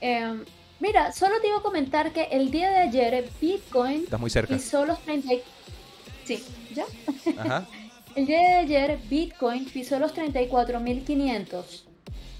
[0.00, 0.44] Em,
[0.78, 4.54] mira, solo te iba a comentar que el día de ayer Bitcoin Estás muy cerca.
[4.54, 5.34] pisó los 30...
[5.34, 5.42] y-
[6.24, 6.84] Sí, ¿ya?
[7.38, 7.66] Ajá.
[8.16, 11.82] El día de ayer Bitcoin pisó los 34.500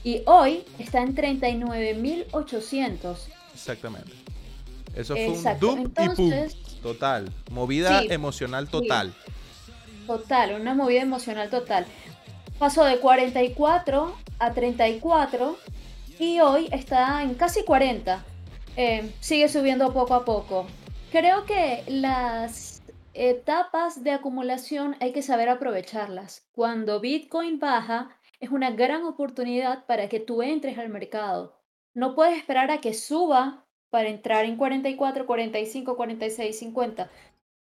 [0.05, 3.17] y hoy está en 39.800.
[3.55, 4.13] Exactamente.
[4.95, 6.05] Eso fue Exacto, un dup y pum.
[6.33, 7.33] entonces- Total.
[7.51, 9.13] Movida Sí, emocional total.
[10.07, 11.85] Total, una movida emocional total.
[12.59, 15.59] Pasó de 44 a 34
[16.19, 18.25] y hoy está en casi 40.
[18.77, 20.67] Eh, sigue subiendo poco a poco.
[21.11, 22.76] Creo que las
[23.17, 26.49] etapas de acumulación hay que saber aprovecharlas.
[26.53, 28.11] Cuando Bitcoin baja,
[28.41, 31.59] es una gran oportunidad para que tú entres al mercado.
[31.95, 37.11] No puedes esperar a que suba para entrar en 44, 45, 46, 50.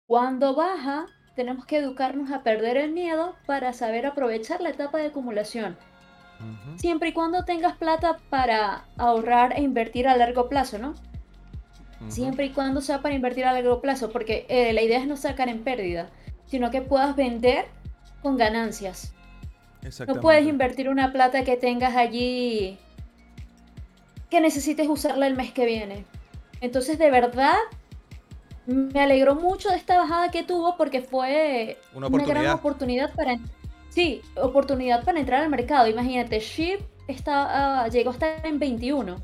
[0.07, 5.07] Cuando baja, tenemos que educarnos a perder el miedo para saber aprovechar la etapa de
[5.07, 5.79] acumulación.
[6.77, 10.95] Siempre y cuando tengas plata para ahorrar e invertir a largo plazo, ¿no?
[12.07, 15.17] Siempre y cuando sea para invertir a largo plazo, porque eh, la idea es no
[15.17, 16.11] sacar en pérdida,
[16.47, 17.67] sino que puedas vender
[18.23, 19.13] con ganancias.
[20.07, 22.79] No puedes invertir una plata que tengas allí
[24.31, 26.05] que necesites usarla el mes que viene.
[26.61, 27.57] Entonces, de verdad,
[28.67, 33.15] me alegró mucho de esta bajada que tuvo porque fue Una una gran oportunidad.
[33.15, 33.39] para
[33.89, 35.87] sí, oportunidad para entrar al mercado.
[35.87, 39.17] Imagínate, Ship está, ah, llegó a estar en 21.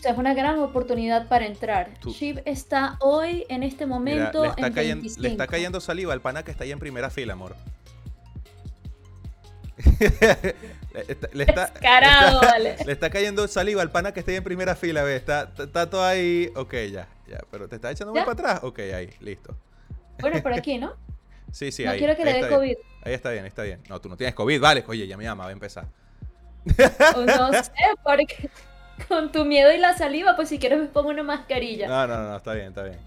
[0.00, 1.90] O sea, es una gran oportunidad para entrar.
[2.00, 5.22] Tú- Ship está hoy, en este Mira, momento, le, está en cayendo, 25.
[5.22, 7.54] le está cayendo saliva al pana que está ahí en primera fila, amor.
[10.00, 12.76] le, está, le está- Descarado, vale.
[12.84, 15.16] le está cayendo saliva al pana que está ahí en primera fila, ve.
[15.16, 16.50] Está, está, todo ahí.
[16.56, 17.40] Ok, ya, ya.
[17.50, 18.60] Pero te está echando muy para atrás.
[18.62, 19.54] Ok, ahí, listo.
[20.20, 20.94] Bueno, por aquí, ¿no?
[21.52, 21.98] Sí, sí, no ahí.
[21.98, 22.54] quiero que ahí le dé bien.
[22.58, 22.76] COVID.
[23.02, 23.80] Ahí está bien, está bien.
[23.88, 24.84] No, tú no tienes COVID, vale.
[24.88, 25.86] Oye, ya mi ama va a empezar.
[26.64, 27.72] No sé,
[28.02, 28.48] porque
[29.08, 31.86] con tu miedo y la saliva, pues si quieres me pongo una mascarilla.
[31.88, 32.98] No, no, no, está bien, está bien.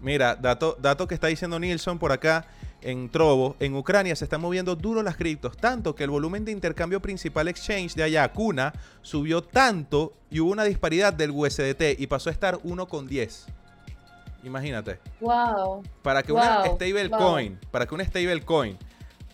[0.00, 2.44] Mira, dato, dato que está diciendo Nilsson por acá
[2.82, 6.52] en Trovo, en Ucrania se están moviendo duro las criptos, tanto que el volumen de
[6.52, 12.06] intercambio principal exchange de allá, Kuna, subió tanto y hubo una disparidad del USDT y
[12.06, 13.46] pasó a estar 1,10.
[14.42, 14.98] Imagínate.
[15.20, 15.82] Wow.
[16.02, 17.18] Para que una Wow, stable wow.
[17.18, 18.04] coin, para que una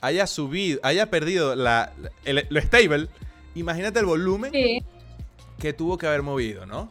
[0.00, 3.08] haya subido, haya perdido la, la- el- lo stable,
[3.56, 4.82] imagínate el volumen Sí.
[5.60, 6.90] Que tuvo que haber movido, ¿no?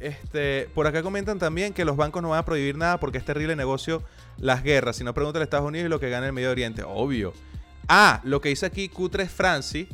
[0.00, 3.24] Este, por acá comentan también que los bancos no van a prohibir nada porque es
[3.24, 4.02] terrible negocio
[4.38, 4.96] las guerras.
[4.96, 6.82] Si no, pregunta a Estados Unidos y lo que gana el Medio Oriente.
[6.84, 7.32] Obvio.
[7.88, 9.88] Ah, lo que dice aquí Q3 Franci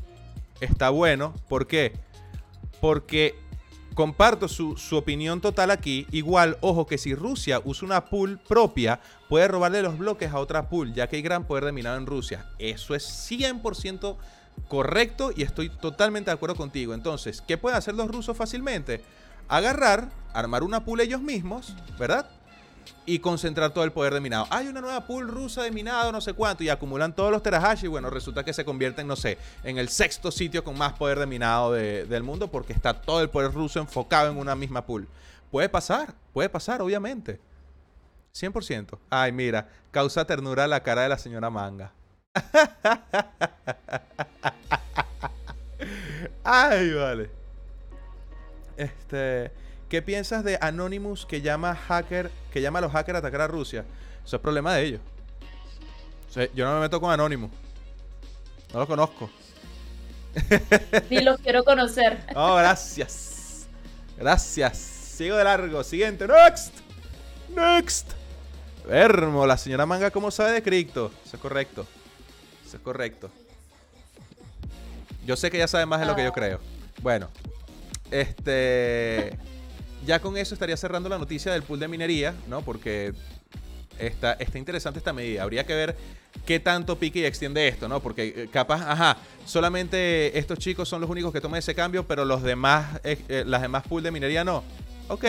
[0.60, 1.34] está bueno.
[1.48, 1.92] ¿Por qué?
[2.80, 3.34] Porque
[3.94, 6.06] comparto su, su opinión total aquí.
[6.10, 10.68] Igual, ojo, que si Rusia usa una pool propia, puede robarle los bloques a otra
[10.68, 12.46] pool, ya que hay gran poder de minado en Rusia.
[12.58, 14.16] Eso es 100%
[14.68, 16.94] correcto y estoy totalmente de acuerdo contigo.
[16.94, 19.02] Entonces, ¿qué pueden hacer los rusos fácilmente?
[19.48, 22.28] Agarrar, armar una pool ellos mismos, ¿verdad?
[23.06, 24.46] Y concentrar todo el poder de minado.
[24.50, 27.84] Hay una nueva pool rusa de minado, no sé cuánto, y acumulan todos los terahash
[27.84, 31.18] y bueno, resulta que se convierten, no sé, en el sexto sitio con más poder
[31.18, 34.86] de minado de- del mundo porque está todo el poder ruso enfocado en una misma
[34.86, 35.08] pool.
[35.50, 37.40] Puede pasar, puede pasar, obviamente.
[38.32, 38.98] 100%.
[39.10, 41.92] Ay, mira, causa ternura la cara de la señora Manga.
[46.44, 47.30] Ay, vale.
[48.76, 49.50] Este,
[49.88, 53.46] ¿qué piensas de Anonymous que llama hacker, que llama a los hackers a atacar a
[53.46, 53.84] Rusia?
[54.24, 55.00] Eso es problema de ellos.
[56.28, 57.50] O sea, yo no me meto con Anonymous.
[58.72, 59.30] No lo conozco.
[61.10, 62.24] Ni los quiero conocer.
[62.34, 63.66] Oh, gracias.
[64.16, 64.78] Gracias.
[64.78, 65.84] Sigo de largo.
[65.84, 66.26] Siguiente.
[66.26, 66.74] Next.
[67.54, 68.10] Next.
[68.86, 71.10] Vermo, la señora Manga, ¿cómo sabe de cripto?
[71.24, 71.86] Eso es correcto.
[72.66, 73.30] Eso es correcto.
[75.26, 76.60] Yo sé que ya sabe más de lo que yo creo.
[77.02, 77.28] Bueno,
[78.10, 79.36] este.
[80.06, 82.60] Ya con eso estaría cerrando la noticia del pool de minería, ¿no?
[82.60, 83.14] Porque
[83.98, 85.42] está, está interesante esta medida.
[85.42, 85.96] Habría que ver
[86.44, 88.00] qué tanto pique y extiende esto, ¿no?
[88.00, 89.16] Porque eh, capaz, ajá,
[89.46, 93.44] solamente estos chicos son los únicos que toman ese cambio, pero los demás, eh, eh,
[93.46, 94.62] las demás pool de minería no.
[95.08, 95.24] Ok,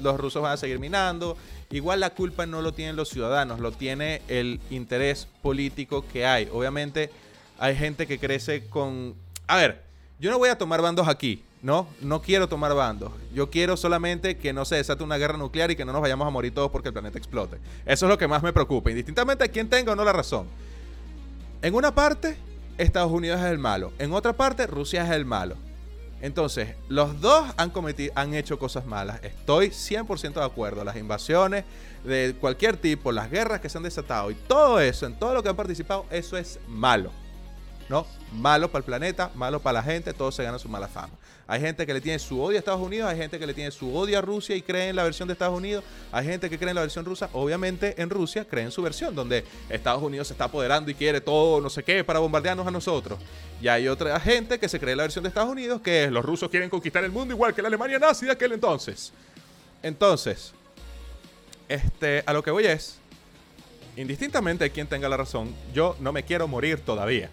[0.00, 1.36] los rusos van a seguir minando.
[1.70, 6.48] Igual la culpa no lo tienen los ciudadanos, lo tiene el interés político que hay.
[6.50, 7.10] Obviamente
[7.58, 9.14] hay gente que crece con...
[9.46, 9.82] A ver,
[10.18, 11.88] yo no voy a tomar bandos aquí, ¿no?
[12.00, 13.12] No quiero tomar bandos.
[13.34, 16.26] Yo quiero solamente que no se desate una guerra nuclear y que no nos vayamos
[16.26, 17.58] a morir todos porque el planeta explote.
[17.84, 20.46] Eso es lo que más me preocupa, indistintamente a quién tenga o no la razón.
[21.60, 22.36] En una parte,
[22.78, 23.92] Estados Unidos es el malo.
[23.98, 25.56] En otra parte, Rusia es el malo.
[26.20, 29.20] Entonces, los dos han cometido, han hecho cosas malas.
[29.22, 30.82] Estoy 100% de acuerdo.
[30.84, 31.64] Las invasiones
[32.04, 35.42] de cualquier tipo, las guerras que se han desatado y todo eso, en todo lo
[35.42, 37.12] que han participado, eso es malo.
[37.88, 38.06] ¿No?
[38.32, 41.14] Malo para el planeta, malo para la gente, todo se gana su mala fama.
[41.46, 43.70] Hay gente que le tiene su odio a Estados Unidos, hay gente que le tiene
[43.70, 45.82] su odio a Rusia y cree en la versión de Estados Unidos,
[46.12, 47.30] hay gente que cree en la versión rusa.
[47.32, 51.22] Obviamente en Rusia cree en su versión, donde Estados Unidos se está apoderando y quiere
[51.22, 53.18] todo, no sé qué, para bombardearnos a nosotros.
[53.62, 56.12] Y hay otra gente que se cree en la versión de Estados Unidos, que es
[56.12, 59.10] los rusos quieren conquistar el mundo igual que la Alemania nazi de aquel entonces.
[59.82, 60.52] Entonces,
[61.66, 62.98] este, a lo que voy es,
[63.96, 67.30] indistintamente de quién tenga la razón, yo no me quiero morir todavía.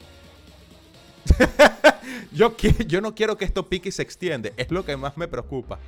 [2.32, 2.56] yo,
[2.88, 4.54] yo no quiero que esto pique y se extiende.
[4.58, 5.80] Es lo que más me preocupa.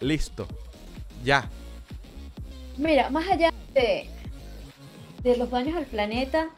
[0.00, 0.46] Listo.
[1.22, 1.48] Ya.
[2.76, 4.08] Mira, más allá de,
[5.22, 6.48] de los daños al planeta,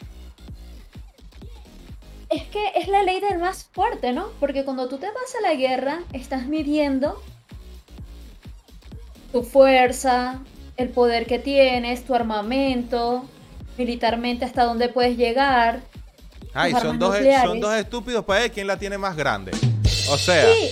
[2.28, 4.28] es que es la ley del más fuerte, ¿no?
[4.40, 7.22] Porque cuando tú te vas a la guerra, estás midiendo
[9.32, 10.40] tu fuerza,
[10.76, 13.24] el poder que tienes, tu armamento,
[13.78, 15.82] militarmente hasta dónde puedes llegar.
[16.56, 17.60] Ay, son dos, son nucleares.
[17.60, 19.52] dos estúpidos para ver quién la tiene más grande.
[20.10, 20.70] O sea, Sí,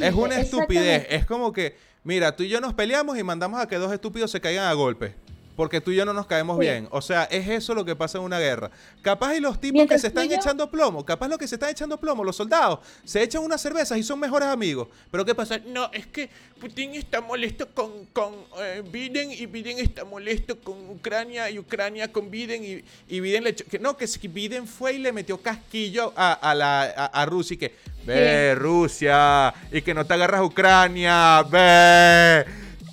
[0.00, 1.06] es una estupidez.
[1.10, 4.30] Es como que, mira, tú y yo nos peleamos y mandamos a que dos estúpidos
[4.30, 5.14] se caigan a golpe.
[5.56, 6.62] Porque tú y yo no nos caemos Sí.
[6.62, 6.88] bien.
[6.90, 8.70] O sea, es eso lo que pasa en una guerra.
[9.02, 11.56] Capaz y los tipos Mientras que se están yo- echando plomo, capaz los que se
[11.56, 14.88] están echando plomo, los soldados, se echan unas cervezas y son mejores amigos.
[15.10, 15.58] Pero ¿qué pasa?
[15.66, 16.30] No, es que
[16.60, 22.10] Putin está molesto con, con eh, Biden y Biden está molesto con Ucrania y Ucrania
[22.12, 25.40] con Biden y, Y Biden le echó- que no, que Biden fue y le metió
[25.42, 27.74] casquillo a, a la, a, a Rusia y que,
[28.06, 32.44] ve, Rusia, y que no te agarras a Ucrania, ve.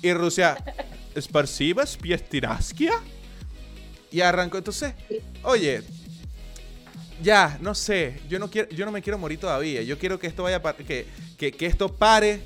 [0.02, 0.56] Y Rusia,
[1.18, 2.92] ¿esparciba Spiestiraskia?
[4.10, 4.94] Y arrancó, entonces,
[5.42, 5.82] oye,
[7.22, 10.26] ya, no sé, yo no quiero, yo no me quiero morir todavía, yo quiero que
[10.26, 11.06] esto vaya, que,
[11.36, 12.42] que, que esto pare,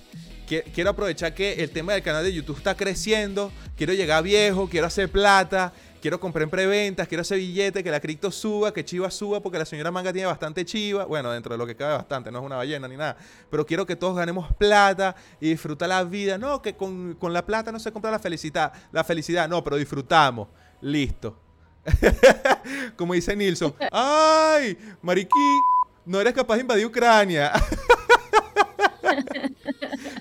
[0.74, 4.86] quiero aprovechar que el tema del canal de YouTube está creciendo, quiero llegar viejo, quiero
[4.86, 5.72] hacer plata,
[6.02, 9.58] quiero comprar en preventas, quiero hacer billete, que la cripto suba, que Chiva suba, porque
[9.58, 12.44] la señora Manga tiene bastante Chiva, bueno, dentro de lo que cabe bastante, no es
[12.44, 13.16] una ballena ni nada,
[13.48, 17.46] pero quiero que todos ganemos plata y disfrutar la vida, no, que con, con la
[17.46, 20.48] plata no se compra la felicidad, la felicidad, no, pero disfrutamos,
[20.80, 21.38] listo.
[22.96, 24.76] Como dice Nilsson, ¡ay!
[25.02, 25.58] Mariquí,
[26.04, 27.52] no eres capaz de invadir Ucrania.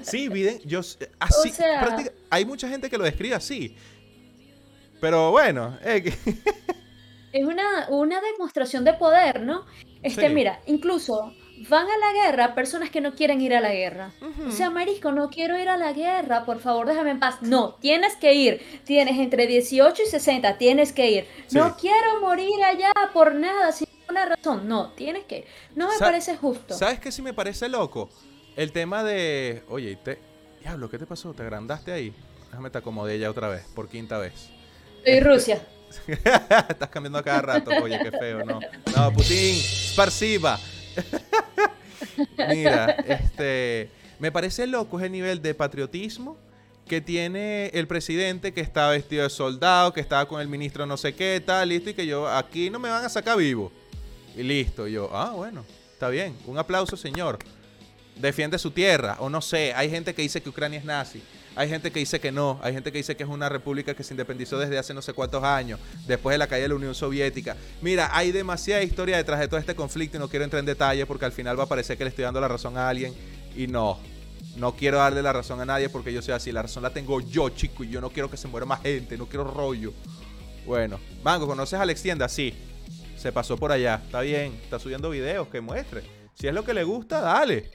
[0.02, 3.76] sí, Biden, yo s- así, O sea- práctica- hay mucha gente que lo describe así.
[5.02, 6.14] Pero bueno, eh, que-
[7.34, 9.66] Es una, una demostración de poder, ¿no?
[10.04, 10.34] Este, Sí.
[10.34, 11.34] mira, incluso
[11.70, 14.12] van a la guerra personas que no quieren ir a la guerra.
[14.45, 17.38] O sea, Marisco, no quiero ir a la guerra, por favor, déjame en paz.
[17.41, 18.82] No, tienes que ir.
[18.84, 21.28] Tienes entre 18 y 60, tienes que ir.
[21.47, 21.58] Sí.
[21.58, 24.68] No quiero morir allá por nada, sin ninguna razón.
[24.68, 25.45] No, tienes que ir.
[25.76, 26.74] No me Sa- parece justo.
[26.74, 28.10] ¿Sabes qué sí me parece loco?
[28.58, 30.20] El tema de, oye, y te,
[30.62, 31.34] diablo, ¿qué te pasó?
[31.34, 32.14] ¿Te agrandaste ahí?
[32.49, 34.49] Déjame te acomodé ya otra vez, por quinta vez.
[35.04, 35.62] Soy Rusia.
[36.08, 37.72] Estás cambiando a cada rato.
[37.82, 38.60] Oye, qué feo, no.
[38.95, 40.60] No, Putin, esparciba.
[42.49, 43.89] Mira, este.
[44.20, 46.38] Me parece loco ese nivel de patriotismo
[46.88, 50.97] que tiene el presidente que está vestido de soldado, que estaba con el ministro no
[50.97, 53.72] sé qué, tal, listo, y que yo, aquí no me van a sacar vivo.
[54.36, 56.36] Y listo, y yo, ah, bueno, está bien.
[56.45, 57.39] Un aplauso, señor.
[58.16, 61.24] Defiende su tierra, o no sé, hay gente que dice que Ucrania es nazi.
[61.56, 64.04] Hay gente que dice que no, hay gente que dice que es una república que
[64.04, 66.95] se independizó desde hace no sé cuántos años, después de la caída de la Unión
[66.95, 67.58] Soviética.
[67.82, 71.06] Mira, hay demasiada historia detrás de todo este conflicto y no quiero entrar en detalle
[71.06, 73.14] porque al final va a parecer que le estoy dando la razón a alguien
[73.56, 73.99] y no.
[74.56, 77.20] No quiero darle la razón a nadie porque yo soy así, la razón la tengo
[77.20, 79.93] yo, chico, y yo no quiero que se muera más gente, no quiero rollo.
[80.66, 82.30] Bueno, Mango, ¿conoces a Alex Tienda?
[82.30, 82.54] Sí.
[83.18, 86.02] Se pasó por allá, está bien, está subiendo videos, que muestre.
[86.34, 87.72] Si es lo que le gusta, dale.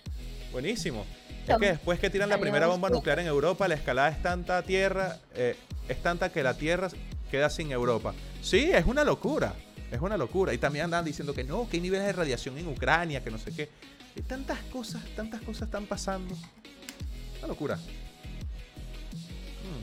[0.51, 1.05] Buenísimo.
[1.47, 4.62] Es que después que tiran la primera bomba nuclear en Europa, la escalada es tanta
[4.62, 5.57] tierra, eh,
[5.88, 6.88] es tanta que la tierra
[7.30, 8.14] queda sin Europa.
[8.42, 9.55] Sí, es una locura.
[9.90, 10.53] Es una locura.
[10.53, 13.38] Y también andan diciendo que no, que hay niveles de radiación en Ucrania, que no
[13.38, 13.68] sé qué.
[14.16, 16.34] Y tantas cosas, tantas cosas están pasando.
[17.38, 17.76] Una locura.
[19.62, 19.82] Hmm.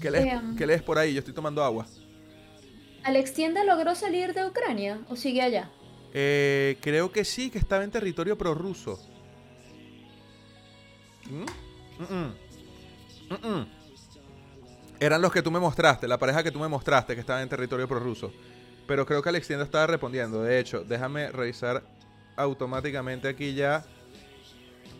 [0.00, 0.56] ¿Qué lees, Em.
[0.56, 1.12] qué lees por ahí?
[1.12, 1.86] Yo estoy tomando agua.
[3.04, 5.70] ¿Alex Tienda logró salir de Ucrania o sigue allá?
[6.12, 8.98] Eh, creo que sí, que estaba en territorio prorruso.
[11.28, 11.44] ¿Mm?
[14.98, 17.48] Eran los que tú me mostraste, la pareja que tú me mostraste que estaba en
[17.48, 18.32] territorio prorruso.
[18.86, 20.42] Pero creo que Alex Tienda estaba respondiendo.
[20.42, 21.82] De hecho, déjame revisar
[22.36, 23.84] automáticamente aquí ya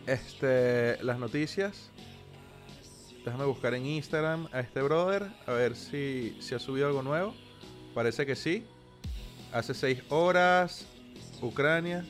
[0.05, 1.89] este, las noticias.
[3.23, 7.33] Déjame buscar en Instagram a este brother a ver si, si ha subido algo nuevo.
[7.93, 8.65] Parece que sí.
[9.51, 10.85] Hace seis horas,
[11.41, 12.03] Ucrania.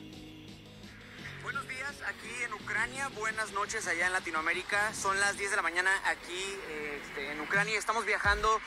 [2.68, 4.92] Ucrania, buenas noches allá en Latinoamérica.
[4.92, 6.60] Son las 10 de la mañana aquí
[7.02, 7.78] este, en Ucrania.
[7.78, 8.60] Estamos viajando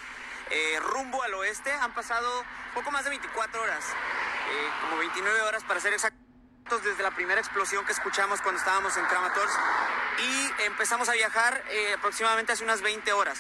[0.49, 1.71] eh, rumbo al oeste.
[1.71, 2.43] Han pasado
[2.73, 7.39] poco más de 24 horas, eh, como 29 horas para ser exactos, desde la primera
[7.39, 9.59] explosión que escuchamos cuando estábamos en Kramatorsk.
[10.19, 13.39] Y empezamos a viajar eh, aproximadamente hace unas 20 horas.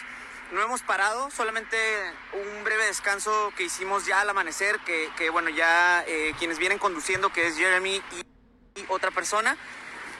[0.51, 1.77] No hemos parado, solamente
[2.33, 6.77] un breve descanso que hicimos ya al amanecer, que, que, bueno, ya eh, quienes vienen
[6.77, 9.55] conduciendo, que es Jeremy y, y otra persona,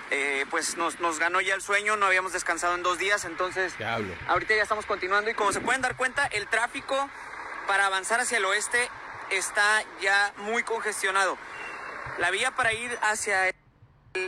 [0.09, 3.73] eh, pues nos, nos ganó ya el sueño, no habíamos descansado en dos días, entonces
[4.27, 7.09] ahorita ya estamos continuando y como se pueden dar cuenta, el tráfico
[7.67, 8.89] para avanzar hacia el oeste
[9.31, 11.37] está ya muy congestionado.
[12.17, 13.55] La vía para ir hacia el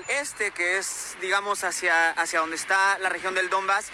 [0.08, 3.90] este, que es, digamos, hacia, hacia donde está la región del Donbass,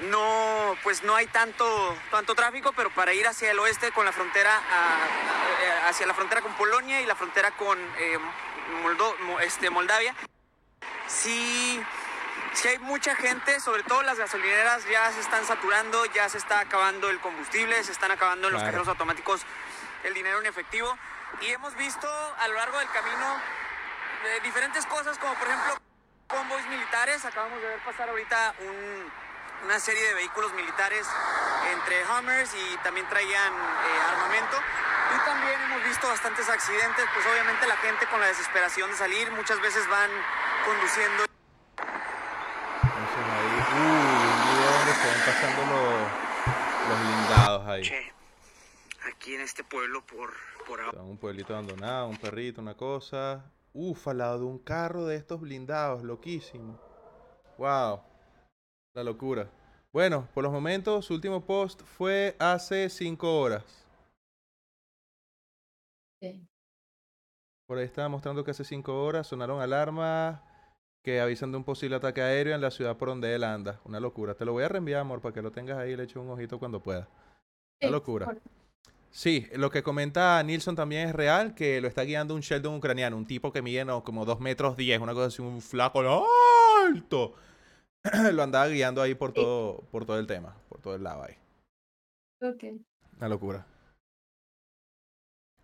[0.00, 4.12] no, pues no hay tanto, tanto tráfico, pero para ir hacia el oeste con la
[4.12, 8.18] frontera, a- a- hacia la frontera con Polonia y la frontera con eh,
[8.82, 10.14] Moldo- este, Moldavia,
[11.06, 11.82] sí,
[12.52, 16.60] sí hay mucha gente, sobre todo las gasolineras ya se están saturando, ya se está
[16.60, 19.42] acabando el combustible, se están acabando en los cajeros automáticos
[20.04, 20.96] el dinero en efectivo.
[21.40, 23.40] Y hemos visto a lo largo del camino
[24.24, 25.74] eh, diferentes cosas como por ejemplo
[26.28, 29.25] convoys militares, acabamos de ver pasar ahorita un-
[29.64, 31.06] una serie de vehículos militares
[31.72, 34.56] entre Hummers y también traían eh, armamento.
[35.14, 39.30] Y también hemos visto bastantes accidentes, pues obviamente la gente con la desesperación de salir
[39.32, 40.10] muchas veces van
[40.64, 41.26] conduciendo
[43.24, 47.82] ahí, uh, donde se ven pasando los, los blindados ahí.
[47.82, 48.12] Che,
[49.08, 50.32] aquí en este pueblo por,
[50.66, 51.00] por ahora.
[51.02, 53.44] Un pueblito abandonado, un perrito, una cosa.
[53.72, 56.80] Uf, al lado de un carro de estos blindados, loquísimo.
[57.58, 58.02] Wow,
[58.96, 59.50] la locura.
[59.92, 63.62] Bueno, por los momentos, su último post fue hace 5 horas.
[66.22, 66.40] Ok.
[67.66, 70.40] Por ahí estaba mostrando que hace 5 horas sonaron alarmas
[71.04, 73.80] que avisan de un posible ataque aéreo en la ciudad por donde él anda.
[73.84, 74.34] Una locura.
[74.34, 76.30] Te lo voy a reenviar, amor, para que lo tengas ahí y le eches un
[76.30, 77.06] ojito cuando pueda.
[77.80, 78.36] Sí, Una locura.
[79.10, 83.16] Sí, lo que comenta Nilsson también es real, que lo está guiando un Sheldon ucraniano,
[83.16, 86.00] un tipo que mide no, como 2 metros 10, una cosa así, un flaco
[86.86, 87.34] alto.
[88.32, 91.34] lo andaba guiando ahí por todo, por todo el tema, por todo el lado ahí.
[92.40, 92.80] ok.
[93.18, 93.66] Una locura.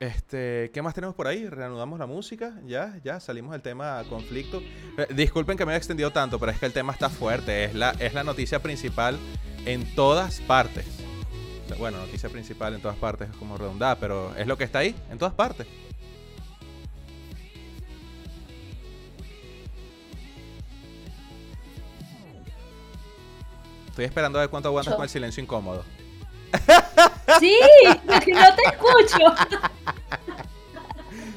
[0.03, 1.49] Este, ¿qué más tenemos por ahí?
[1.49, 4.61] Reanudamos la música, ya, ya, salimos del tema conflicto.
[4.99, 7.75] Eh, disculpen que me haya extendido tanto, pero es que el tema está fuerte, es
[7.75, 9.17] la, es la noticia principal
[9.65, 10.87] en todas partes.
[11.79, 14.97] Bueno, noticia principal en todas partes es como redondada, pero es lo que está ahí,
[15.09, 15.69] en todas partes.
[23.93, 24.97] Estoy esperando a ver cuánto aguantas Yo.
[24.97, 25.85] con el silencio incómodo.
[27.39, 27.55] Sí,
[28.07, 29.19] porque no te escucho.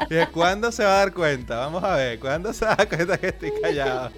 [0.10, 1.58] ¿Y de ¿Cuándo se va a dar cuenta?
[1.58, 4.12] Vamos a ver, ¿cuándo se va a dar cuenta que estoy callado?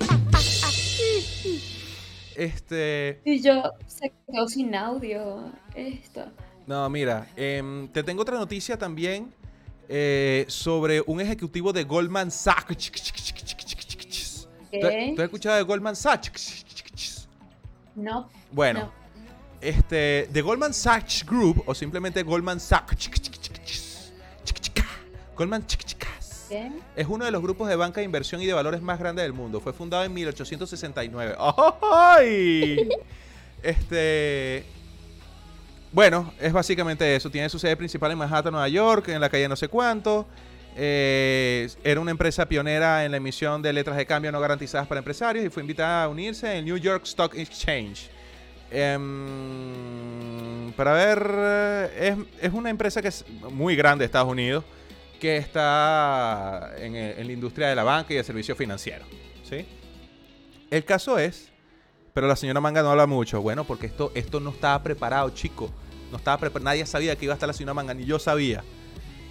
[2.36, 3.22] Este.
[3.26, 5.52] Y yo se quedó sin audio.
[5.74, 6.28] Esto.
[6.68, 9.34] No, mira, em, te tengo otra noticia también
[9.90, 12.92] eh, sobre un ejecutivo de Goldman Sachs.
[14.72, 16.67] ¿Tú, tú has escuchado de Goldman Sachs?
[17.98, 18.30] No.
[18.52, 18.92] Bueno, No.
[19.60, 23.10] este, de Goldman Sachs Group o simplemente Goldman Sachs.
[25.36, 25.98] Goldman Sachs.
[26.96, 29.34] Es uno de los grupos de banca de inversión y de valores más grandes del
[29.34, 29.60] mundo.
[29.60, 31.36] Fue fundado en 1869.
[31.92, 32.88] ¡Ay!
[33.62, 34.64] Este.
[35.92, 37.30] Bueno, es básicamente eso.
[37.30, 40.26] Tiene su sede principal en Manhattan, Nueva York, en la calle no sé cuánto.
[40.80, 45.00] Eh, era una empresa pionera en la emisión de letras de cambio no garantizadas para
[45.00, 48.10] empresarios y fue invitada a unirse en el New York Stock Exchange.
[49.38, 54.64] Em, para ver, eh, es, es una empresa que es muy grande de Estados Unidos
[55.20, 59.06] que está en, el- en la industria de la banca y el servicio financiero.
[59.44, 59.66] ¿sí?
[60.70, 61.50] El caso es,
[62.14, 63.42] pero la señora Manga no habla mucho.
[63.42, 65.72] Bueno, porque esto, esto no estaba preparado, chico.
[66.12, 66.66] No estaba preparado.
[66.66, 68.64] Nadie sabía que iba a estar la señora Manga, ni yo sabía.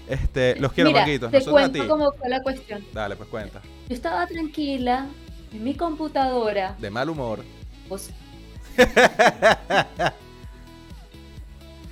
[0.09, 1.31] Este, los quiero, Mira, Manguitos.
[1.31, 1.89] te Nosotros a cuento ti.
[1.89, 2.85] cómo fue la cuestión.
[2.93, 3.61] Dale, pues cuenta.
[3.89, 5.07] Yo estaba tranquila
[5.53, 6.77] en mi computadora.
[6.79, 7.43] De mal humor.
[7.89, 8.11] bus-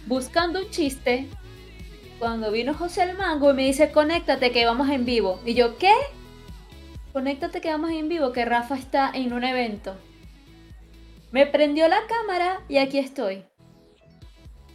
[0.07, 1.27] buscando un chiste.
[2.19, 5.41] Cuando vino José el Mango y me dice, conéctate que vamos en vivo.
[5.45, 5.93] Y yo, ¿qué?
[7.13, 9.95] Conéctate que vamos en vivo, que Rafa está en un evento.
[11.33, 13.45] Me prendió la cámara y aquí estoy.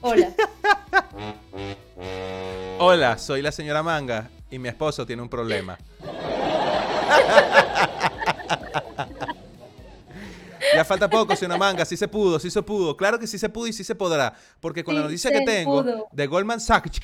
[0.01, 0.29] Hola.
[2.81, 5.77] Hola, soy la señora Manga y mi esposo tiene un problema.
[10.73, 11.83] ya falta poco, señora Manga.
[11.83, 12.95] Sí se pudo, sí se pudo.
[12.95, 14.33] Claro que sí se pudo y sí se podrá.
[14.61, 16.07] Porque con la noticia que tengo pudo.
[16.09, 17.01] de Goldman Sachs,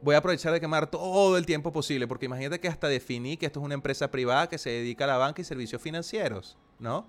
[0.00, 3.46] voy a aprovechar de quemar todo el tiempo posible, porque imagínate que hasta definí que
[3.46, 7.08] esto es una empresa privada que se dedica a la banca y servicios financieros, ¿no?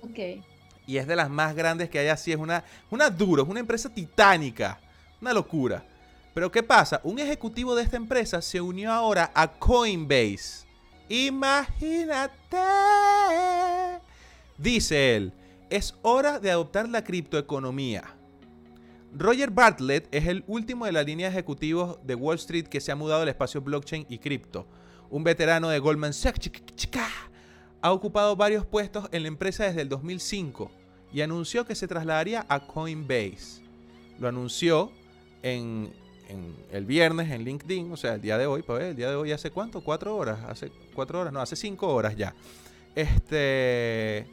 [0.00, 0.42] Ok.
[0.86, 3.60] Y es de las más grandes que hay así, es una, una duro, es una
[3.60, 4.80] empresa titánica,
[5.20, 5.84] una locura.
[6.36, 7.00] Pero ¿qué pasa?
[7.02, 10.66] Un ejecutivo de esta empresa se unió ahora a Coinbase.
[11.08, 12.58] Imagínate.
[14.58, 15.32] Dice él,
[15.70, 18.04] es hora de adoptar la criptoeconomía.
[19.14, 22.92] Roger Bartlett es el último de la línea de ejecutivos de Wall Street que se
[22.92, 24.66] ha mudado al espacio blockchain y cripto.
[25.08, 26.50] Un veterano de Goldman Sachs
[27.80, 30.70] ha ocupado varios puestos en la empresa desde el 2005
[31.14, 33.62] y anunció que se trasladaría a Coinbase.
[34.18, 34.92] Lo anunció
[35.42, 35.94] en,
[36.28, 39.16] en el viernes en LinkedIn, o sea, el día de hoy, pues, el día de
[39.16, 42.34] hoy hace cuánto, cuatro horas, hace cuatro horas, no, hace cinco horas ya.
[42.94, 44.26] Este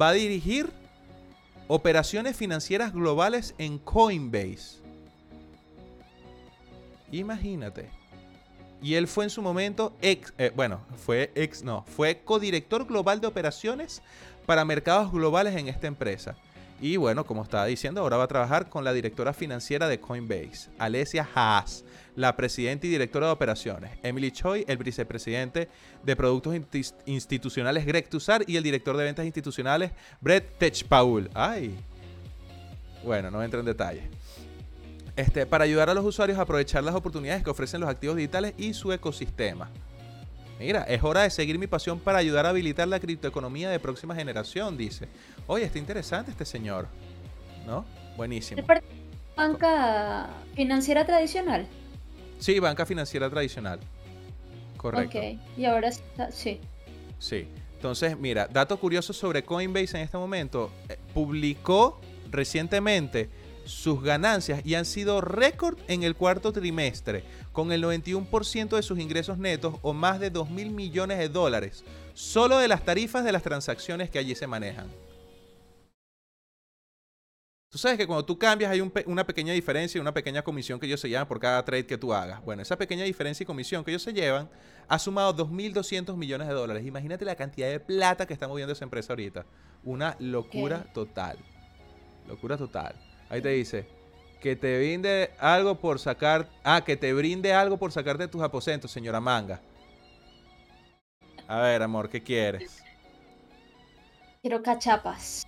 [0.00, 0.70] va a dirigir
[1.68, 4.80] operaciones financieras globales en Coinbase.
[7.12, 7.88] Imagínate.
[8.82, 13.20] Y él fue en su momento ex, eh, bueno, fue ex, no, fue codirector global
[13.20, 14.02] de operaciones
[14.46, 16.36] para mercados globales en esta empresa.
[16.80, 20.70] Y bueno, como estaba diciendo, ahora va a trabajar con la directora financiera de Coinbase,
[20.78, 21.84] Alessia Haas,
[22.16, 25.68] la presidenta y directora de operaciones, Emily Choi, el vicepresidente
[26.02, 26.54] de productos
[27.04, 31.30] institucionales Greg Tussar y el director de ventas institucionales Brett Techpaul.
[31.34, 31.78] Ay.
[33.04, 34.08] Bueno, no entro en detalle.
[35.16, 38.54] Este, para ayudar a los usuarios a aprovechar las oportunidades que ofrecen los activos digitales
[38.56, 39.68] y su ecosistema.
[40.60, 44.14] Mira, es hora de seguir mi pasión para ayudar a habilitar la criptoeconomía de próxima
[44.14, 45.08] generación, dice.
[45.50, 46.86] Oye, está interesante este señor.
[47.66, 47.84] ¿No?
[48.16, 48.60] Buenísimo.
[48.60, 51.66] ¿Es parte de banca financiera tradicional?
[52.38, 53.80] Sí, banca financiera tradicional.
[54.76, 55.18] Correcto.
[55.18, 55.24] Ok.
[55.58, 56.60] Y ahora está, sí.
[57.18, 57.48] Sí.
[57.74, 60.70] Entonces, mira, dato curioso sobre Coinbase en este momento.
[60.88, 63.28] eh, publicó recientemente
[63.64, 69.00] sus ganancias y han sido récord en el cuarto trimestre, con el 91% de sus
[69.00, 71.82] ingresos netos o más de 2 mil millones de dólares,
[72.14, 74.86] solo de las tarifas de las transacciones que allí se manejan.
[77.70, 80.42] Tú sabes que cuando tú cambias hay un pe- una pequeña diferencia y una pequeña
[80.42, 82.42] comisión que ellos se llevan por cada trade que tú hagas.
[82.44, 84.50] Bueno, esa pequeña diferencia y comisión que ellos se llevan
[84.88, 86.84] ha sumado 2.200 millones de dólares.
[86.84, 89.46] Imagínate la cantidad de plata que está moviendo esa empresa ahorita.
[89.84, 91.38] Una locura total.
[92.26, 92.96] Locura total.
[93.28, 93.86] Ahí te dice
[94.40, 96.48] que te brinde algo por sacar...
[96.64, 99.60] Ah, que te brinde algo por sacarte de tus aposentos, señora Manga.
[101.46, 102.82] A ver, amor, ¿qué quieres?
[104.42, 105.46] Quiero cachapas.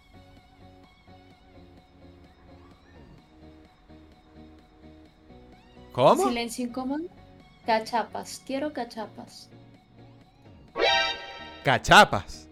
[5.92, 6.28] ¿Cómo?
[6.28, 7.04] Silencio incómodo.
[7.66, 8.42] Cachapas.
[8.46, 9.48] Quiero cachapas.
[11.62, 12.48] Cachapas.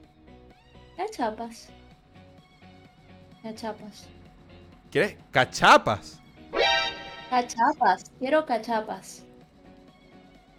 [0.97, 1.69] Cachapas.
[3.43, 4.07] Cachapas.
[4.91, 5.17] ¿Quieres?
[5.31, 6.21] Cachapas.
[7.31, 8.05] Cachapas.
[8.19, 9.25] Quiero cachapas.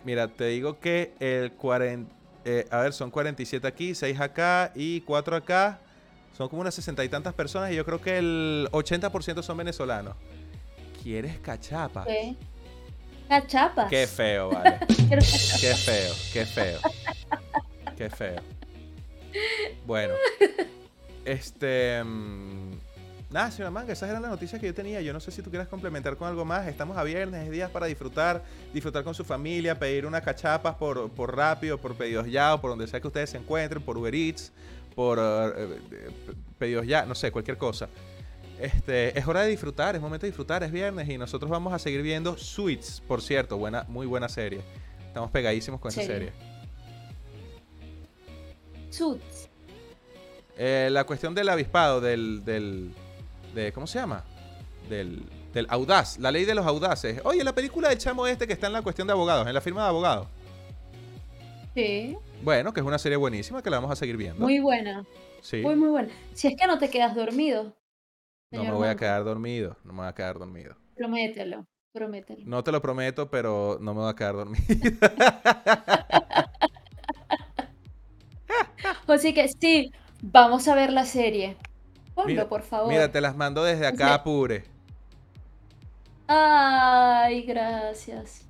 [0.03, 2.11] Mira, te digo que el 40...
[2.45, 5.79] eh, a ver, son 47 aquí, 6 acá y 4 acá.
[6.35, 10.15] Son como unas 60 y tantas personas y yo creo que el 80% son venezolanos.
[11.03, 12.07] ¿Quieres cachapas?
[12.07, 12.35] ¿Qué?
[13.31, 13.87] Cachapas.
[13.89, 14.77] Qué feo, vale.
[14.87, 16.79] Qué feo, qué feo.
[17.95, 18.41] Qué feo.
[19.85, 20.15] Bueno.
[21.23, 22.03] Este...
[22.03, 22.71] mm,
[23.29, 24.99] Nada, señora Manga, esas eran las noticias que yo tenía.
[24.99, 26.67] Yo no sé si tú quieras complementar con algo más.
[26.67, 31.09] Estamos a viernes, es días para disfrutar, disfrutar con su familia, pedir unas cachapas por,
[31.11, 34.13] por rápido, por pedidos ya, o por donde sea que ustedes se encuentren, por Uber
[34.13, 34.51] Eats,
[34.93, 36.09] por eh, eh,
[36.59, 37.87] pedidos ya, no sé, cualquier cosa.
[38.61, 41.79] Este, es hora de disfrutar, es momento de disfrutar, es viernes y nosotros vamos a
[41.79, 44.61] seguir viendo Suits, por cierto, buena, muy buena serie.
[45.07, 46.31] Estamos pegadísimos con esa Serie.
[48.91, 49.49] Suits.
[50.57, 52.91] Eh, la cuestión del avispado, del, del
[53.55, 54.23] de, ¿cómo se llama?
[54.87, 55.23] Del,
[55.55, 57.19] del audaz, la ley de los audaces.
[57.23, 59.61] Oye, la película del chamo este que está en la cuestión de abogados, en la
[59.61, 60.27] firma de abogados.
[61.73, 62.15] Sí.
[62.43, 64.43] Bueno, que es una serie buenísima que la vamos a seguir viendo.
[64.43, 65.03] Muy buena.
[65.41, 65.57] sí.
[65.61, 66.09] Muy, muy buena.
[66.35, 67.73] Si es que no te quedas dormido.
[68.51, 70.75] No me voy a quedar dormido, no me voy a quedar dormido.
[70.95, 71.65] Promételo.
[71.93, 72.41] Promételo.
[72.45, 74.65] No te lo prometo, pero no me voy a quedar dormido.
[79.07, 79.91] Así que sí,
[80.21, 81.57] vamos a ver la serie.
[82.15, 82.89] Ponlo, Mira- por favor.
[82.89, 84.63] Mira, te las mando desde acá, sea- apure.
[86.27, 88.45] Ay, gracias.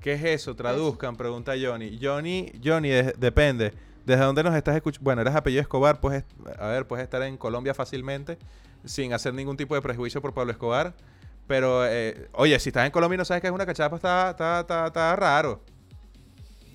[0.00, 0.54] ¿Qué es eso?
[0.54, 1.98] Traduzcan, pregunta Johnny.
[2.00, 3.72] Johnny, Johnny, de- depende.
[4.06, 5.04] ¿Desde dónde nos estás escuchando?
[5.04, 6.24] Bueno, eres apellido Escobar, pues,
[6.58, 8.38] a ver, puedes estar en Colombia fácilmente,
[8.84, 10.94] sin hacer ningún tipo de prejuicio por Pablo Escobar.
[11.46, 14.30] Pero, eh, oye, si estás en Colombia y no sabes qué es una cachapa, está,
[14.30, 15.64] está, está, está raro.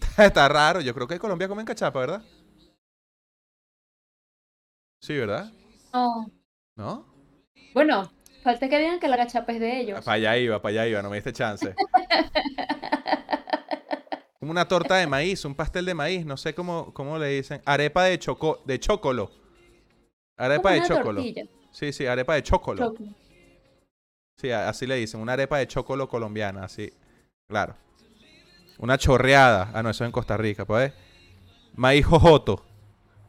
[0.17, 0.81] está raro.
[0.81, 2.23] Yo creo que en Colombia comen cachapa, ¿verdad?
[4.99, 5.51] Sí, ¿verdad?
[5.93, 6.31] No.
[6.75, 7.05] ¿No?
[7.73, 8.11] Bueno,
[8.43, 10.03] falta que digan que la cachapa es de ellos.
[10.03, 11.75] Para allá iba, para allá iba, no me diste chance.
[14.39, 17.61] Como una torta de maíz, un pastel de maíz, no sé cómo, cómo le dicen.
[17.65, 19.31] Arepa de choco, de chocolo.
[20.35, 21.21] Arepa de chocolo.
[21.21, 21.43] tortilla.
[21.74, 22.80] Sí, sí, arepa de chocolo.
[22.91, 23.03] Choco.
[24.39, 26.91] Sí, así le dicen, una arepa de chocolo colombiana, así.
[27.49, 27.76] Claro.
[28.78, 29.69] Una chorreada.
[29.74, 30.93] Ah, no, eso es en Costa Rica, pues.
[31.76, 32.63] Maíz jojoto.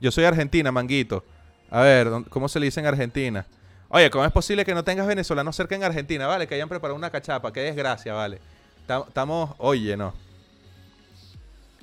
[0.00, 1.24] Yo soy argentina, manguito.
[1.70, 3.46] A ver, ¿dó- ¿cómo se le dice en Argentina?
[3.88, 6.46] Oye, ¿cómo es posible que no tengas venezolanos cerca en Argentina, vale?
[6.46, 7.52] Que hayan preparado una cachapa.
[7.52, 8.40] Qué desgracia, vale.
[8.86, 10.12] Ta- Estamos, oye, no.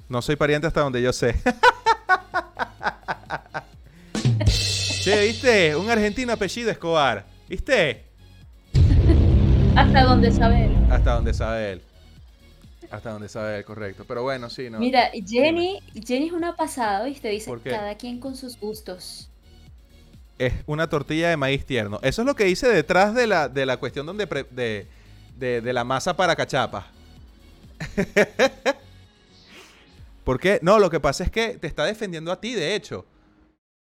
[0.09, 1.35] No soy pariente hasta donde yo sé.
[5.01, 5.75] che, ¿viste?
[5.75, 7.25] Un argentino apellido Escobar.
[7.49, 8.05] ¿Viste?
[9.75, 10.69] Hasta donde saber.
[10.89, 11.81] Hasta donde sabe él.
[12.89, 14.03] Hasta donde sabe él, correcto.
[14.07, 14.79] Pero bueno, sí, no.
[14.79, 17.29] Mira, Jenny, Jenny es una pasada, ¿viste?
[17.29, 19.29] Dice, cada quien con sus gustos.
[20.37, 21.99] Es una tortilla de maíz tierno.
[22.03, 24.87] Eso es lo que dice detrás de la, de la cuestión donde pre- de,
[25.37, 26.87] de- de la masa para cachapa.
[30.23, 30.59] ¿Por qué?
[30.61, 33.05] No, lo que pasa es que te está defendiendo a ti, de hecho.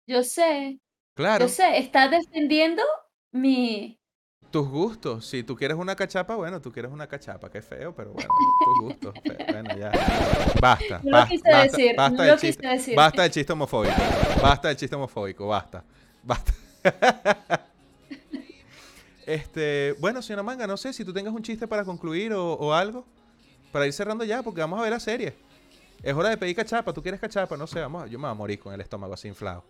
[0.07, 0.79] Yo sé,
[1.15, 1.47] Claro.
[1.47, 2.83] yo sé, está defendiendo
[3.33, 3.99] mi...
[4.51, 5.25] Tus gustos.
[5.27, 7.51] Si tú quieres una cachapa, bueno, tú quieres una cachapa.
[7.51, 8.29] Qué feo, pero bueno,
[8.65, 9.15] tus gustos.
[9.51, 9.91] Bueno, ya.
[10.61, 11.01] Basta.
[11.03, 12.69] No lo quise basta, decir, basta no del lo quise chiste.
[12.69, 12.97] decir.
[12.97, 13.95] Basta del chiste homofóbico.
[14.43, 15.47] Basta del chiste homofóbico.
[15.49, 15.85] Basta.
[16.23, 16.53] Basta.
[19.25, 22.73] Este, bueno, señora Manga, no sé si tú tengas un chiste para concluir o, o
[22.73, 23.07] algo.
[23.71, 25.35] Para ir cerrando ya, porque vamos a ver la serie.
[26.03, 26.93] Es hora de pedir cachapa.
[26.93, 27.57] ¿Tú quieres cachapa?
[27.57, 28.11] No sé, vamos.
[28.11, 29.65] Yo me voy a morir con el estómago así inflado.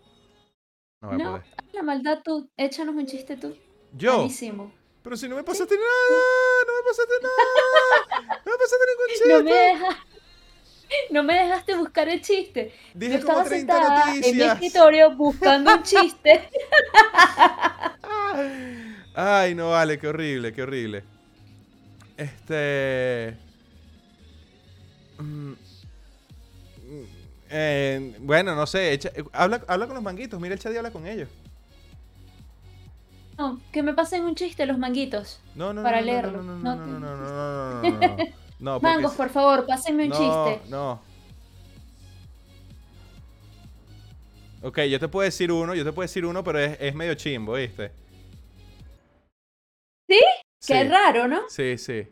[1.03, 1.43] No voy a No, poder.
[1.73, 3.55] la maldad tú, échanos un chiste tú.
[3.91, 4.15] Yo.
[4.19, 4.71] Buenísimo.
[5.03, 5.85] Pero si no me pasaste nada,
[6.65, 7.43] no me pasaste nada,
[8.45, 9.27] no me pasaste ningún chiste.
[9.33, 9.97] No me dejas...
[11.09, 12.71] No me dejaste buscar el chiste.
[12.93, 16.49] Dije Yo como estaba 30 sentada en mi escritorio buscando un chiste.
[19.15, 21.03] Ay, no vale, qué horrible, qué horrible.
[22.15, 23.35] Este.
[28.19, 28.99] Bueno, no sé.
[29.31, 30.39] Habla, habla con los manguitos.
[30.39, 31.29] Mira, el Chadi habla con ellos.
[33.37, 35.39] No, que me pasen un chiste los manguitos.
[35.55, 36.43] No, no, para no, leerlo.
[36.43, 38.17] No, no, no, no, no, no,
[38.59, 40.69] no, Mangos, por favor, pásenme un chiste.
[40.69, 41.01] No.
[44.61, 47.15] Ok, yo te puedo decir uno, yo te puedo decir uno, pero es, es medio
[47.15, 47.91] chimbo, ¿viste?
[50.07, 50.19] ¿Sí?
[50.59, 50.73] ¿Sí?
[50.73, 51.41] Qué raro, ¿no?
[51.49, 52.07] Sí, sí.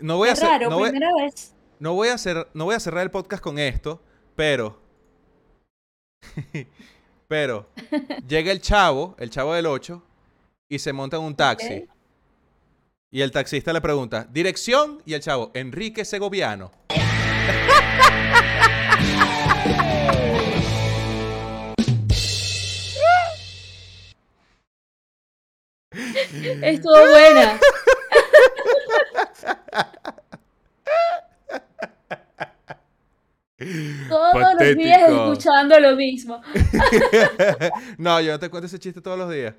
[0.00, 0.68] No voy a hacer.
[0.68, 0.78] No
[1.80, 2.08] no voy
[2.74, 4.02] a cerrar el podcast con esto,
[4.34, 4.78] pero,
[7.28, 7.68] pero
[8.26, 10.02] llega el chavo, el chavo del 8,
[10.68, 11.86] y se monta en un taxi.
[13.10, 16.72] Y el taxista le pregunta, dirección, y el chavo, Enrique Segoviano.
[26.62, 27.60] Estuvo buena.
[34.08, 36.42] Todos los días escuchando lo mismo.
[37.98, 39.54] no, yo no te cuento ese chiste todos los días.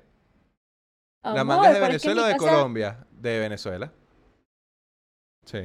[1.24, 3.06] ¿La Amor, manga es de Venezuela o de casa- Colombia?
[3.10, 3.92] De Venezuela.
[5.44, 5.58] Sí.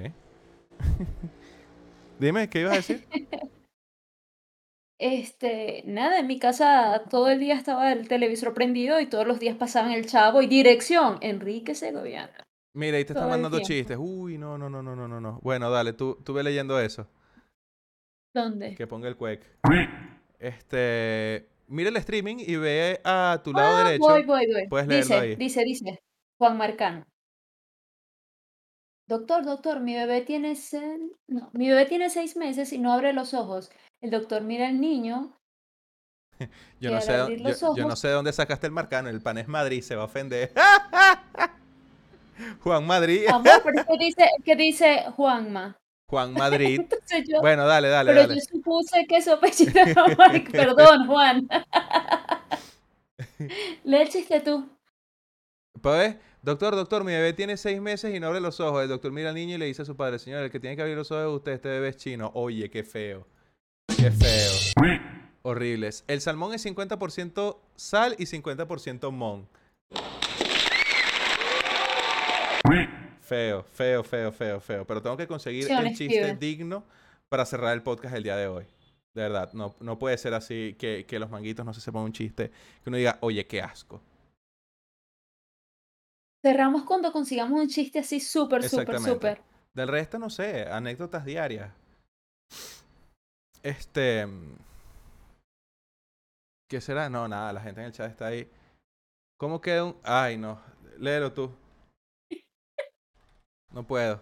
[2.19, 3.07] Dime, ¿qué ibas a decir?
[4.99, 9.39] Este, nada, en mi casa todo el día estaba el televisor prendido y todos los
[9.39, 12.31] días pasaban el chavo y dirección, Enrique Segoviano.
[12.75, 13.97] Mira, ahí te están mandando chistes.
[13.99, 15.39] Uy, no, no, no, no, no, no, no.
[15.41, 17.07] Bueno, dale, tú, tú ve leyendo eso.
[18.33, 18.75] ¿Dónde?
[18.75, 19.43] Que ponga el cuec.
[20.39, 24.03] Este, mira el streaming y ve a tu lado Ah, derecho.
[24.03, 24.67] voy, voy, voy.
[24.69, 25.35] puedes leerlo dice, ahí.
[25.35, 25.99] dice, dice,
[26.39, 27.05] Juan Marcano.
[29.07, 33.11] Doctor, doctor, mi bebé tiene se- no, mi bebé tiene seis meses y no abre
[33.13, 33.69] los ojos.
[34.01, 35.37] El doctor mira al niño.
[36.79, 39.09] Yo no, sé, abrir yo, yo no sé de dónde sacaste el marcano.
[39.09, 40.51] El pan es Madrid, se va a ofender.
[42.61, 43.27] Juan Madrid.
[43.27, 45.77] Amor, pero es que dice, que dice Juanma.
[46.11, 46.81] Juan Madrid.
[47.27, 48.35] Yo, Bueno, dale, dale, pero dale.
[48.35, 51.47] yo supuse que su apellido era Mar- Perdón, Juan.
[53.85, 54.69] Lee el chiste tú.
[55.81, 58.83] Pues, doctor, doctor, mi bebé tiene seis meses y no abre los ojos.
[58.83, 60.75] El doctor mira al niño y le dice a su padre, señor, el que tiene
[60.75, 62.29] que abrir los ojos es usted, este bebé es chino.
[62.35, 63.25] Oye, qué feo.
[63.87, 64.51] Qué feo.
[65.43, 66.03] Horribles.
[66.07, 69.47] El salmón es 50% sal y 50% mon.
[73.31, 74.85] Feo, feo, feo, feo, feo.
[74.85, 76.83] Pero tengo que conseguir Sí, el chiste digno
[77.29, 78.65] para cerrar el podcast el día de hoy.
[79.13, 82.11] De verdad, no, no puede ser así que, que los manguitos no se sepan un
[82.11, 82.49] chiste.
[82.83, 84.01] Que uno diga, oye, qué asco.
[86.45, 89.41] Cerramos cuando consigamos un chiste así súper, súper, súper.
[89.73, 91.71] Del resto, no sé, anécdotas diarias.
[93.63, 94.27] Este.
[96.69, 97.09] ¿Qué será?
[97.09, 98.51] No, nada, la gente en el chat está ahí.
[99.37, 99.95] ¿Cómo queda un.?
[100.03, 100.59] Ay, no.
[100.97, 101.60] Léelo tú.
[103.73, 104.21] No puedo.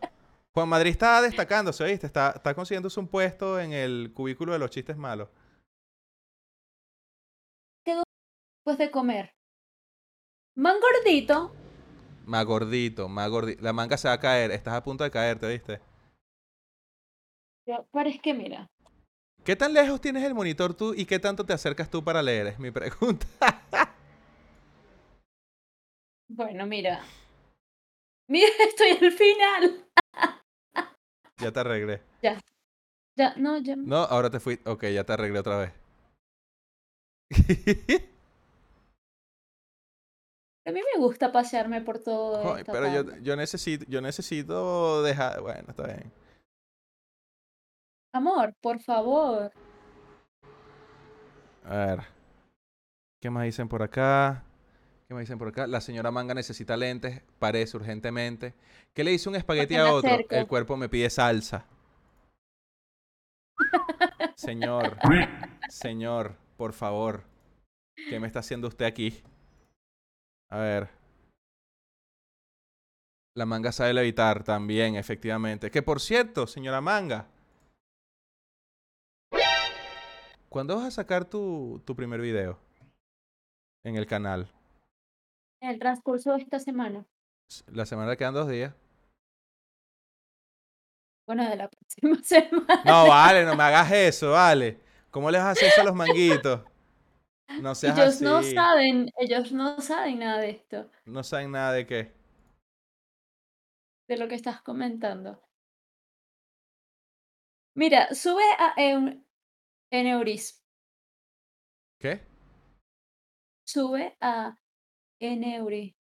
[0.54, 2.08] Juan Madrid está destacándose, ¿viste?
[2.08, 5.30] Está, está consiguiéndose un puesto en el cubículo de los chistes malos.
[7.86, 9.34] Después de comer.
[10.56, 11.52] Man gordito.
[12.26, 13.64] Más gordito, más gordito.
[13.64, 14.52] La manga se va a caer.
[14.52, 15.80] Estás a punto de caerte, ¿viste?
[17.66, 18.68] Pero es que mira.
[19.43, 22.47] ¿Qué tan lejos tienes el monitor tú y qué tanto te acercas tú para leer?
[22.47, 23.26] Es mi pregunta.
[26.32, 27.02] Bueno, mira.
[28.30, 29.86] Mira, estoy al final.
[31.38, 32.01] ya te arreglé.
[32.21, 33.75] Ya, no, ya.
[33.75, 34.59] No, ahora te fui.
[34.65, 35.73] Ok, ya te arreglé otra vez.
[40.65, 42.55] A mí me gusta pasearme por todo.
[42.63, 45.41] Pero yo, yo necesito, yo necesito dejar.
[45.41, 46.13] Bueno, está bien.
[48.13, 49.51] Amor, por favor.
[51.65, 51.99] A ver.
[53.19, 54.43] ¿Qué más dicen por acá?
[55.10, 55.66] ¿Qué más dicen por acá?
[55.66, 58.53] La señora Manga necesita lentes, parece urgentemente.
[58.93, 60.07] ¿Qué le hizo un espagueti me a otro?
[60.07, 60.36] acerco.
[60.36, 61.66] El cuerpo me pide salsa.
[64.36, 64.97] Señor,
[65.68, 67.24] señor, por favor.
[67.95, 69.24] ¿Qué me está haciendo usted aquí?
[70.51, 70.89] A ver.
[73.36, 75.72] La manga sabe levitar también, efectivamente.
[75.72, 77.26] Que por cierto, señora Manga.
[80.49, 82.60] ¿Cuándo vas a sacar tu, tu primer video?
[83.84, 84.51] En el canal.
[85.62, 87.05] En el transcurso de esta semana.
[87.68, 88.74] La semana quedan dos días.
[91.28, 92.84] Bueno, de la próxima semana.
[92.86, 94.80] No, vale, no me hagas eso, vale.
[95.12, 96.64] ¿Cómo les haces eso a los manguitos?
[97.62, 98.24] No seas ellos así.
[98.24, 102.14] no saben, ellos no saben nada de esto, No saben nada de qué.
[104.07, 105.41] de lo que estás comentando.
[107.76, 109.24] Mira, sube a Eu-
[109.91, 110.64] Eneuris.
[111.99, 112.22] ¿Qué?
[113.68, 114.55] Sube a
[115.20, 115.93] Eneuri.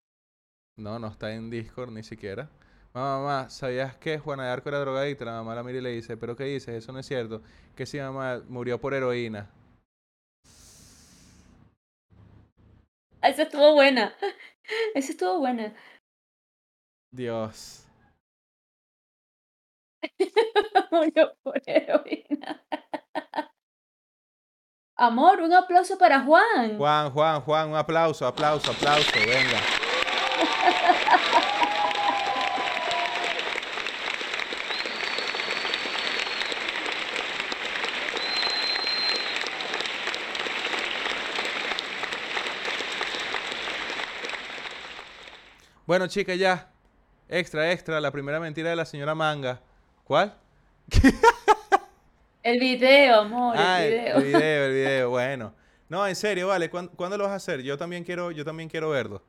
[0.77, 2.49] No, no está en Discord ni siquiera.
[2.93, 5.25] Mamá, mamá, ¿sabías que Juana de Arco era drogadicta?
[5.25, 6.75] La mamá la mira y le dice, ¿pero qué dices?
[6.75, 7.41] Eso no es cierto.
[7.75, 9.51] Que si mamá murió por heroína.
[13.21, 14.13] Ah, Esa estuvo buena.
[14.95, 15.73] Esa estuvo buena.
[17.11, 17.85] Dios.
[20.91, 22.63] Murió por heroína.
[24.99, 26.77] Amor, un aplauso para Juan.
[26.77, 29.57] Juan, Juan, Juan, un aplauso, aplauso, aplauso, venga.
[45.85, 46.67] Bueno, chicas, ya.
[47.29, 49.61] Extra, extra, la primera mentira de la señora Manga.
[50.03, 50.35] ¿Cuál?
[52.51, 54.17] El video, amor, Ah, el video.
[54.17, 55.53] el video, el video, bueno.
[55.87, 57.61] No, en serio, vale, ¿cuán- ¿cuándo, lo vas a hacer?
[57.61, 59.23] Yo también quiero, yo también quiero verlo.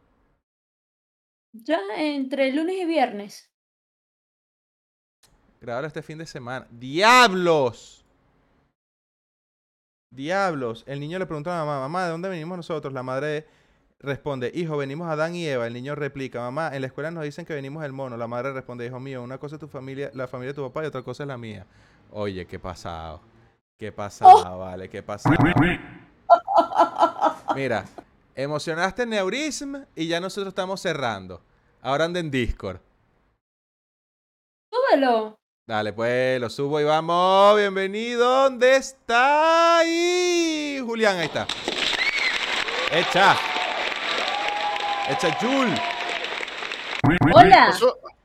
[1.52, 3.50] Ya entre lunes y viernes.
[5.60, 6.66] Grabarlo este fin de semana.
[6.70, 8.04] ¡Diablos!
[10.10, 10.84] ¡Diablos!
[10.86, 12.92] El niño le pregunta a la mamá, mamá, ¿de dónde venimos nosotros?
[12.92, 13.46] La madre
[13.98, 15.66] responde, hijo, venimos Adán y Eva.
[15.66, 18.16] El niño replica, mamá, en la escuela nos dicen que venimos el mono.
[18.16, 20.82] La madre responde, hijo mío, una cosa es tu familia, la familia de tu papá
[20.82, 21.66] y otra cosa es la mía.
[22.12, 23.20] Oye, qué pasado.
[23.78, 25.36] Qué pasado, vale, qué pasado.
[27.54, 27.84] Mira,
[28.34, 31.40] emocionaste en Neurism y ya nosotros estamos cerrando.
[31.80, 32.78] Ahora anda en Discord.
[34.70, 35.38] Súbelo.
[35.66, 37.56] Dale, pues, lo subo y vamos.
[37.56, 38.42] Bienvenido.
[38.42, 39.78] ¿Dónde está?
[39.78, 40.82] Ahí.
[40.84, 41.46] Julián, ahí está.
[42.92, 43.36] Echa.
[45.08, 45.72] Echa Jul.
[47.32, 47.72] Hola.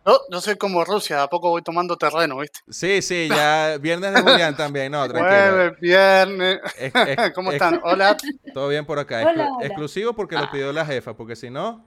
[0.06, 2.60] Yo- yo soy como Rusia, a poco voy tomando terreno, ¿viste?
[2.70, 3.78] Sí, sí, ya.
[3.82, 4.92] Viernes de Julián también.
[4.92, 5.30] No, tranquilo.
[5.30, 6.60] Jueves, viernes.
[6.78, 7.80] Es- es- ¿Cómo es- están?
[7.84, 8.16] Hola.
[8.54, 9.22] Todo bien por acá.
[9.22, 9.66] Hola, Exclu- hola.
[9.68, 11.86] Exclusivo porque lo pidió la jefa, porque si no,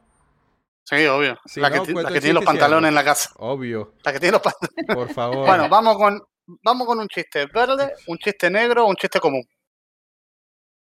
[0.85, 1.39] Sí, obvio.
[1.45, 3.31] Si la no, que, la tiene los pantalones en la casa.
[3.37, 3.93] obvio.
[4.05, 4.87] La que tiene los pantalones.
[4.95, 5.47] Por favor.
[5.47, 6.19] Bueno, vamos con,
[6.63, 9.45] vamos con un chiste verde, un chiste negro, un chiste común.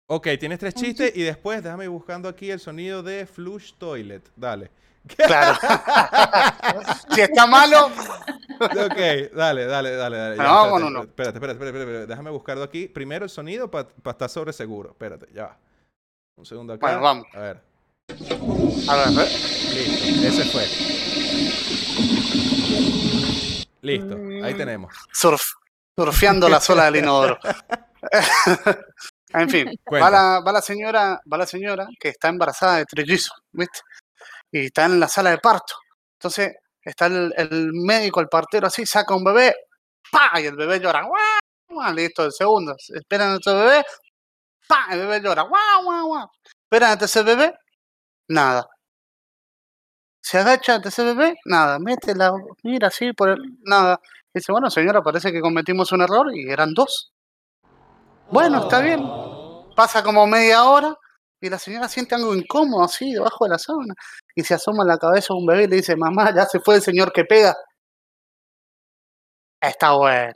[0.07, 4.29] Ok, tienes tres chistes y después déjame ir buscando aquí el sonido de Flush Toilet.
[4.35, 4.71] Dale.
[5.17, 5.59] Claro.
[7.15, 7.91] si está malo,
[8.61, 10.37] Ok, dale, dale, dale, dale.
[10.37, 11.01] ya, con espérate, uno.
[11.03, 12.89] Espérate, espérate, espérate, espérate, Déjame buscarlo aquí.
[12.89, 14.91] Primero el sonido para estar sobre seguro.
[14.91, 15.59] Espérate, ya va.
[16.37, 16.87] Un segundo acá.
[16.87, 17.27] Bueno, vamos.
[17.33, 17.63] A ver.
[18.89, 19.29] a ver, ¿eh?
[19.75, 20.27] Listo.
[20.29, 20.67] Ese fue.
[23.81, 24.17] Listo.
[24.45, 24.95] Ahí tenemos.
[25.11, 25.43] surf,
[25.97, 27.39] surfeando la sola del inodoro.
[29.31, 33.43] en fin, va la, va la señora, va la señora que está embarazada de trillizos,
[33.53, 33.81] ¿viste?
[34.53, 35.75] Y está en la sala de parto.
[36.19, 39.55] Entonces, está el, médico, el partero así, saca un bebé,
[40.11, 40.41] ¡pa!
[40.41, 41.21] Y el bebé llora, ¡guau!
[41.69, 42.75] guau", Listo, el segundo.
[42.95, 43.85] Esperan a ese bebé,
[44.69, 44.87] ¡pa!
[44.91, 46.31] El bebé llora, ¡guau, guau, guau!
[46.65, 47.55] Esperan a ese bebé,
[48.29, 48.69] nada.
[50.23, 51.79] Se agacha ante ese bebé, nada.
[51.79, 52.33] Mete la,
[52.63, 54.01] mira así, por el, nada.
[54.33, 57.13] Dice, bueno, señora, parece que cometimos un error y eran dos.
[58.31, 59.03] Bueno, está bien.
[59.75, 60.97] Pasa como media hora
[61.41, 63.95] y la señora siente algo incómodo así debajo de la sábana
[64.35, 66.77] y se asoma la cabeza a un bebé y le dice, mamá, ya se fue
[66.77, 67.57] el señor que pega.
[69.61, 70.33] Está bueno,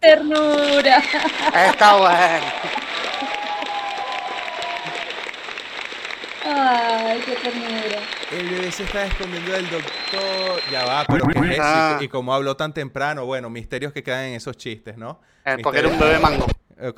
[0.00, 0.98] Ternura.
[1.68, 2.46] está bueno.
[6.46, 8.00] Ay, qué ternura.
[8.30, 10.60] El bebé se está escondiendo del doctor.
[10.70, 11.62] Ya va, pero ¿qué es eso?
[11.64, 11.98] Ah.
[12.00, 15.20] Y, y como habló tan temprano, bueno, misterios que quedan en esos chistes, ¿no?
[15.46, 16.46] Eh, porque era un bebé mango.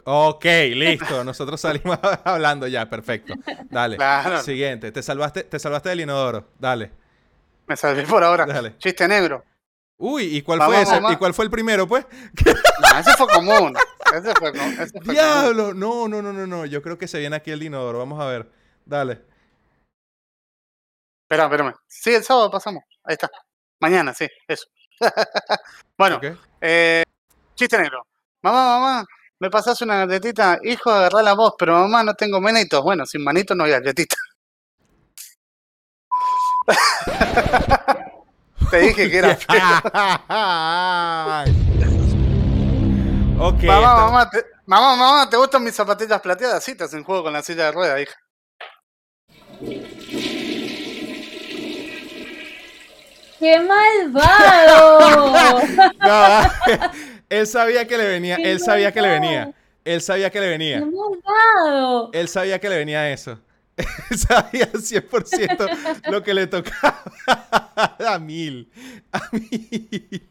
[0.04, 1.22] Ok, listo.
[1.24, 3.34] Nosotros salimos hablando ya, perfecto.
[3.70, 3.96] Dale.
[3.96, 4.42] Claro.
[4.42, 4.90] Siguiente.
[4.92, 6.48] Te salvaste, te salvaste del inodoro.
[6.58, 6.90] Dale.
[7.66, 8.46] Me salvé por ahora.
[8.46, 8.76] Dale.
[8.78, 9.44] Chiste negro.
[9.98, 10.92] Uy, ¿y cuál Vamos, fue ese?
[11.00, 11.12] mamá.
[11.12, 12.06] ¿Y cuál fue el primero, pues?
[12.46, 13.74] No, ese fue común.
[14.14, 15.14] Ese fue, ese fue común.
[15.14, 15.74] ¡Diablo!
[15.74, 16.66] No, no, no, no, no.
[16.66, 17.98] Yo creo que se viene aquí el inodoro.
[17.98, 18.50] Vamos a ver.
[18.84, 19.22] Dale.
[21.24, 21.74] Espera, espérame.
[21.86, 22.84] Sí, el sábado pasamos.
[23.04, 23.30] Ahí está.
[23.80, 24.66] Mañana, sí, eso.
[25.98, 26.20] bueno,
[26.60, 27.02] eh,
[27.54, 28.06] chiste negro.
[28.42, 29.04] Mamá, mamá,
[29.38, 30.58] me pasas una galletita.
[30.62, 32.82] Hijo, agarrá la voz, pero mamá, no tengo manitos.
[32.82, 34.16] Bueno, sin manitos no hay galletita.
[38.70, 39.60] Te dije que era feo.
[43.38, 43.62] ok.
[43.62, 46.64] Mamá, está- mamá, te, mamá, mamá, ¿te gustan mis zapatillas plateadas?
[46.64, 48.14] Sí, te hacen juego con la silla de ruedas, hija.
[53.38, 54.98] ¡Qué malvado!
[56.00, 56.40] No.
[57.28, 59.54] Él sabía que le venía, ¡Qué él sabía que le venía.
[59.84, 60.80] Él sabía que le ¡Qué venía.
[60.80, 62.10] malvado!
[62.12, 63.40] Él sabía que le venía eso.
[64.10, 67.02] Él sabía 100% lo que le tocaba.
[68.08, 68.70] A mil.
[69.12, 70.28] A mil.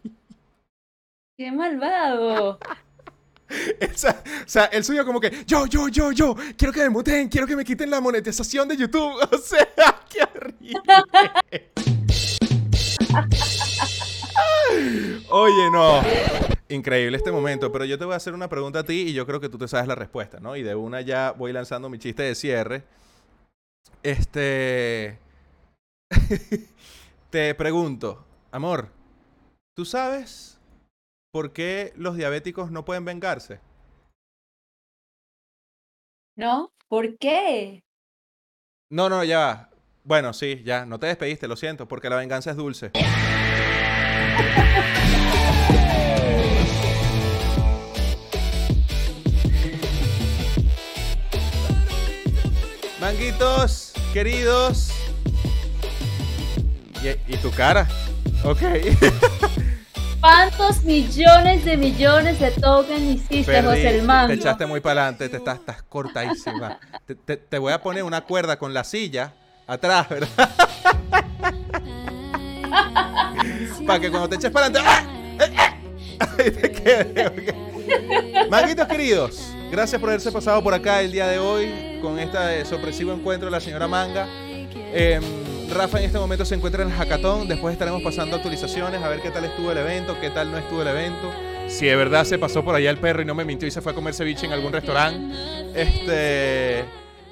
[1.37, 2.59] ¡Qué malvado!
[3.47, 7.45] O sea, él subió como que, yo, yo, yo, yo, quiero que me muteen, quiero
[7.45, 9.13] que me quiten la monetización de YouTube.
[9.31, 9.67] O sea,
[10.09, 10.81] qué horrible.
[15.29, 16.01] Oye, no.
[16.75, 19.25] Increíble este momento, pero yo te voy a hacer una pregunta a ti y yo
[19.25, 20.57] creo que tú te sabes la respuesta, ¿no?
[20.57, 22.83] Y de una ya voy lanzando mi chiste de cierre.
[24.03, 25.17] Este...
[27.29, 28.89] te pregunto, amor,
[29.73, 30.59] ¿tú sabes
[31.31, 33.61] por qué los diabéticos no pueden vengarse?
[36.35, 36.73] ¿No?
[36.89, 37.85] ¿Por qué?
[38.91, 39.69] No, no, ya va.
[40.03, 42.91] Bueno, sí, ya, no te despediste, lo siento, porque la venganza es dulce.
[53.05, 54.89] Manguitos, queridos.
[57.03, 57.87] Y, y tu cara.
[58.43, 58.59] Ok.
[60.19, 64.29] ¿Cuántos millones de millones de tokens hiciste, Perdí, José el Mango?
[64.29, 66.79] Te echaste muy para adelante, te estás, estás cortadísima.
[67.05, 69.35] Te, te- te voy a poner una cuerda con la silla
[69.67, 70.49] atrás, ¿verdad?
[73.85, 74.89] para que cuando te eches para adelante.
[74.91, 75.03] ¡ah!
[75.41, 76.17] ¡Eh, eh!
[76.39, 78.49] Ahí te quede, ok.
[78.49, 83.13] Manguitos queridos, gracias por haberse pasado por acá el día de hoy con este sorpresivo
[83.13, 84.27] encuentro de la señora Manga.
[84.93, 85.23] Em,
[85.69, 87.47] Rafa en este momento se encuentra en el hackathon.
[87.47, 90.81] Después estaremos pasando actualizaciones a ver qué tal estuvo el evento, qué tal no estuvo
[90.81, 91.31] el evento.
[91.67, 93.81] Si de verdad se pasó por allá el perro y no me mintió y se
[93.81, 95.35] fue a comer ceviche en algún restaurante.
[95.75, 96.85] Este.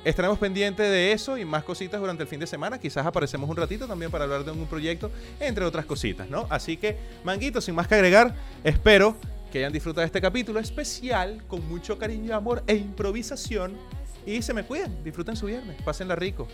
[0.03, 2.77] Estaremos pendientes de eso y más cositas durante el fin de semana.
[2.77, 5.09] Quizás aparecemos un ratito también para hablar de un proyecto,
[5.39, 6.45] entre otras cositas, ¿no?
[6.49, 8.35] Así que, manguito, sin más que agregar,
[8.65, 9.15] espero
[9.53, 13.77] que hayan disfrutado de este capítulo especial con mucho cariño, amor e improvisación.
[14.25, 16.47] Y se me cuiden, disfruten su viernes, pásenla rico.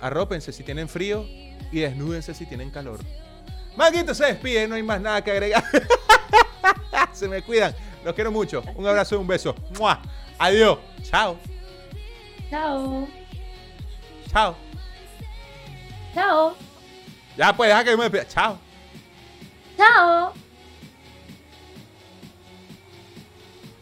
[0.00, 1.26] Arrópense si tienen frío
[1.72, 3.00] y desnúdense si tienen calor.
[3.76, 5.64] Manguito se despide, no hay más nada que agregar.
[7.12, 7.74] se me cuidan,
[8.04, 8.62] los quiero mucho.
[8.76, 9.56] Un abrazo y un beso.
[9.76, 10.00] ¡Mua!
[10.38, 10.78] Adiós.
[11.02, 11.36] Chao.
[12.48, 13.08] Chao.
[14.30, 14.56] Chao.
[16.14, 16.56] Chao.
[17.36, 18.28] Ya pues, deja que yo me despida.
[18.28, 18.58] Chao.
[19.76, 20.45] Chao.